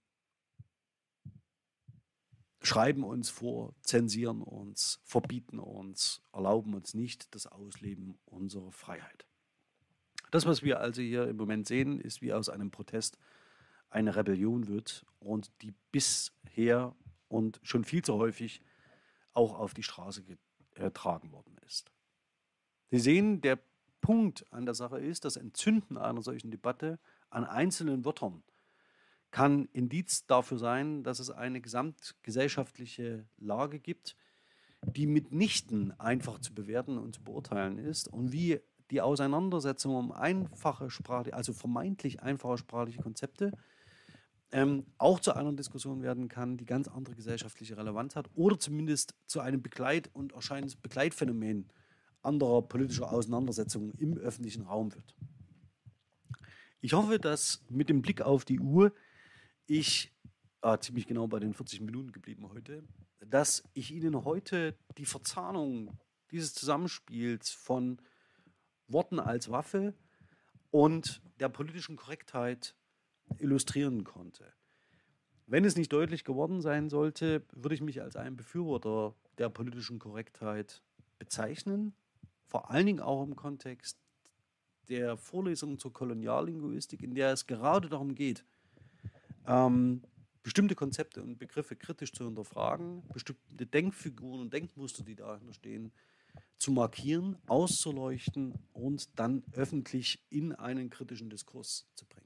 schreiben 2.61 3.03
uns 3.03 3.29
vor, 3.29 3.73
zensieren 3.81 4.41
uns, 4.41 4.99
verbieten 5.03 5.59
uns, 5.59 6.21
erlauben 6.33 6.73
uns 6.73 6.93
nicht 6.93 7.33
das 7.33 7.47
Ausleben 7.47 8.17
unserer 8.25 8.71
Freiheit. 8.71 9.25
Das, 10.31 10.45
was 10.45 10.63
wir 10.63 10.79
also 10.79 11.01
hier 11.01 11.27
im 11.27 11.37
Moment 11.37 11.67
sehen, 11.67 11.99
ist 11.99 12.21
wie 12.21 12.33
aus 12.33 12.49
einem 12.49 12.71
Protest 12.71 13.17
eine 13.89 14.15
Rebellion 14.15 14.67
wird 14.67 15.05
und 15.19 15.51
die 15.61 15.73
bisher 15.91 16.95
und 17.27 17.59
schon 17.63 17.83
viel 17.83 18.03
zu 18.03 18.15
häufig 18.15 18.61
auch 19.33 19.57
auf 19.57 19.73
die 19.73 19.83
Straße 19.83 20.23
getragen 20.73 21.31
worden 21.31 21.57
ist. 21.65 21.91
Sie 22.91 22.99
sehen, 22.99 23.41
der 23.41 23.59
Punkt 24.01 24.45
an 24.53 24.65
der 24.65 24.75
Sache 24.75 24.99
ist, 24.99 25.25
das 25.25 25.35
Entzünden 25.35 25.97
einer 25.97 26.21
solchen 26.21 26.51
Debatte 26.51 26.99
an 27.29 27.43
einzelnen 27.43 28.05
Wörtern 28.05 28.43
kann 29.31 29.67
Indiz 29.73 30.25
dafür 30.27 30.57
sein, 30.57 31.03
dass 31.03 31.19
es 31.19 31.29
eine 31.29 31.59
gesamtgesellschaftliche 31.59 33.27
Lage 33.37 33.79
gibt, 33.79 34.15
die 34.81 35.07
mitnichten 35.07 35.91
einfach 35.99 36.39
zu 36.39 36.53
bewerten 36.53 36.97
und 36.97 37.15
zu 37.15 37.23
beurteilen 37.23 37.77
ist 37.77 38.07
und 38.07 38.31
wie 38.31 38.61
die 38.91 39.01
Auseinandersetzung 39.01 39.95
um 39.95 40.11
einfache 40.11 40.89
sprachliche, 40.89 41.35
also 41.35 41.53
vermeintlich 41.53 42.21
einfache 42.21 42.57
sprachliche 42.57 43.01
Konzepte 43.01 43.51
ähm, 44.55 44.85
auch 44.97 45.19
zu 45.19 45.35
einer 45.35 45.51
Diskussion 45.51 46.01
werden 46.01 46.29
kann, 46.29 46.55
die 46.55 46.65
ganz 46.65 46.87
andere 46.87 47.13
gesellschaftliche 47.13 47.75
Relevanz 47.75 48.15
hat 48.15 48.29
oder 48.35 48.57
zumindest 48.57 49.13
zu 49.27 49.41
einem 49.41 49.61
Begleit- 49.61 50.09
und 50.13 50.31
Erscheinungsbegleitphänomen 50.31 51.67
anderer 52.21 52.61
politischer 52.61 53.11
Auseinandersetzungen 53.11 53.91
im 53.95 54.17
öffentlichen 54.17 54.61
Raum 54.61 54.95
wird. 54.95 55.17
Ich 56.79 56.93
hoffe, 56.93 57.19
dass 57.19 57.65
mit 57.67 57.89
dem 57.89 58.01
Blick 58.01 58.21
auf 58.21 58.45
die 58.45 58.61
Uhr 58.61 58.93
ich 59.67 60.13
ah, 60.61 60.79
ziemlich 60.79 61.05
genau 61.05 61.27
bei 61.27 61.41
den 61.41 61.53
40 61.53 61.81
Minuten 61.81 62.13
geblieben 62.13 62.47
heute, 62.47 62.81
dass 63.19 63.61
ich 63.73 63.91
Ihnen 63.91 64.23
heute 64.23 64.77
die 64.97 65.05
Verzahnung 65.05 65.99
dieses 66.31 66.53
Zusammenspiels 66.53 67.49
von 67.49 68.01
Worten 68.87 69.19
als 69.19 69.51
Waffe 69.51 69.93
und 70.71 71.21
der 71.41 71.49
politischen 71.49 71.97
Korrektheit 71.97 72.73
illustrieren 73.39 74.03
konnte. 74.03 74.53
Wenn 75.47 75.65
es 75.65 75.75
nicht 75.75 75.93
deutlich 75.93 76.23
geworden 76.23 76.61
sein 76.61 76.89
sollte, 76.89 77.43
würde 77.51 77.75
ich 77.75 77.81
mich 77.81 78.01
als 78.01 78.15
einen 78.15 78.35
Befürworter 78.35 79.15
der 79.37 79.49
politischen 79.49 79.99
Korrektheit 79.99 80.81
bezeichnen, 81.19 81.93
vor 82.47 82.71
allen 82.71 82.85
Dingen 82.85 82.99
auch 82.99 83.23
im 83.23 83.35
Kontext 83.35 83.99
der 84.89 85.17
Vorlesung 85.17 85.79
zur 85.79 85.93
Koloniallinguistik, 85.93 87.01
in 87.01 87.15
der 87.15 87.31
es 87.31 87.47
gerade 87.47 87.89
darum 87.89 88.15
geht, 88.15 88.45
ähm, 89.47 90.03
bestimmte 90.43 90.75
Konzepte 90.75 91.23
und 91.23 91.37
Begriffe 91.37 91.75
kritisch 91.75 92.11
zu 92.11 92.25
hinterfragen, 92.25 93.03
bestimmte 93.13 93.65
Denkfiguren 93.65 94.41
und 94.41 94.53
Denkmuster, 94.53 95.03
die 95.03 95.15
dahinter 95.15 95.53
stehen, 95.53 95.91
zu 96.57 96.71
markieren, 96.71 97.37
auszuleuchten 97.47 98.53
und 98.73 99.19
dann 99.19 99.43
öffentlich 99.53 100.23
in 100.29 100.53
einen 100.53 100.89
kritischen 100.89 101.29
Diskurs 101.29 101.87
zu 101.95 102.05
bringen. 102.05 102.24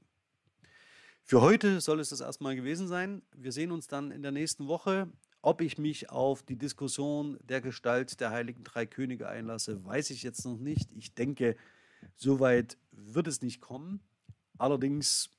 Für 1.30 1.42
heute 1.42 1.80
soll 1.80 2.00
es 2.00 2.08
das 2.08 2.20
erstmal 2.20 2.56
gewesen 2.56 2.88
sein. 2.88 3.22
Wir 3.36 3.52
sehen 3.52 3.70
uns 3.70 3.86
dann 3.86 4.10
in 4.10 4.20
der 4.20 4.32
nächsten 4.32 4.66
Woche. 4.66 5.06
Ob 5.42 5.60
ich 5.60 5.78
mich 5.78 6.10
auf 6.10 6.42
die 6.42 6.56
Diskussion 6.56 7.38
der 7.44 7.60
Gestalt 7.60 8.18
der 8.18 8.30
Heiligen 8.30 8.64
Drei 8.64 8.84
Könige 8.84 9.28
einlasse, 9.28 9.84
weiß 9.84 10.10
ich 10.10 10.24
jetzt 10.24 10.44
noch 10.44 10.58
nicht. 10.58 10.90
Ich 10.90 11.14
denke, 11.14 11.54
soweit 12.16 12.78
wird 12.90 13.28
es 13.28 13.42
nicht 13.42 13.60
kommen. 13.60 14.00
Allerdings 14.58 15.30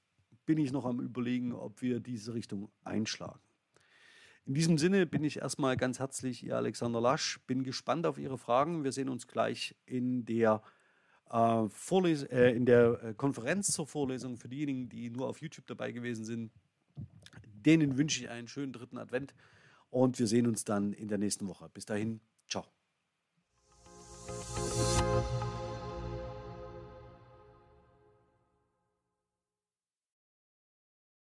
bin 0.45 0.59
ich 0.59 0.71
noch 0.71 0.85
am 0.85 1.01
Überlegen, 1.01 1.51
ob 1.51 1.81
wir 1.81 1.99
diese 1.99 2.33
Richtung 2.35 2.71
einschlagen. 2.85 3.41
In 4.45 4.53
diesem 4.53 4.77
Sinne 4.77 5.05
bin 5.05 5.25
ich 5.25 5.39
erstmal 5.39 5.75
ganz 5.75 5.99
herzlich 5.99 6.41
Ihr 6.45 6.55
Alexander 6.55 7.01
Lasch. 7.01 7.41
Bin 7.47 7.63
gespannt 7.63 8.05
auf 8.05 8.17
Ihre 8.17 8.37
Fragen. 8.37 8.85
Wir 8.85 8.93
sehen 8.93 9.09
uns 9.09 9.27
gleich 9.27 9.75
in 9.85 10.23
der, 10.23 10.63
äh, 11.31 11.69
Vorles 11.69 12.23
äh, 12.23 12.49
in 12.49 12.65
der 12.65 13.03
äh, 13.03 13.13
Konferenz 13.13 13.67
zur 13.67 13.87
Vorlesung 13.87 14.37
für 14.37 14.49
diejenigen, 14.49 14.89
die 14.89 15.09
nur 15.09 15.29
auf 15.29 15.41
YouTube 15.41 15.65
dabei 15.65 15.91
gewesen 15.91 16.25
sind. 16.25 16.51
Denen 17.45 17.97
wünsche 17.97 18.21
ich 18.21 18.29
einen 18.29 18.47
schönen 18.47 18.73
dritten 18.73 18.97
Advent 18.97 19.33
und 19.89 20.19
wir 20.19 20.27
sehen 20.27 20.47
uns 20.47 20.65
dann 20.65 20.93
in 20.93 21.07
der 21.07 21.17
nächsten 21.17 21.47
Woche. 21.47 21.69
Bis 21.69 21.85
dahin, 21.85 22.19
ciao. 22.49 22.65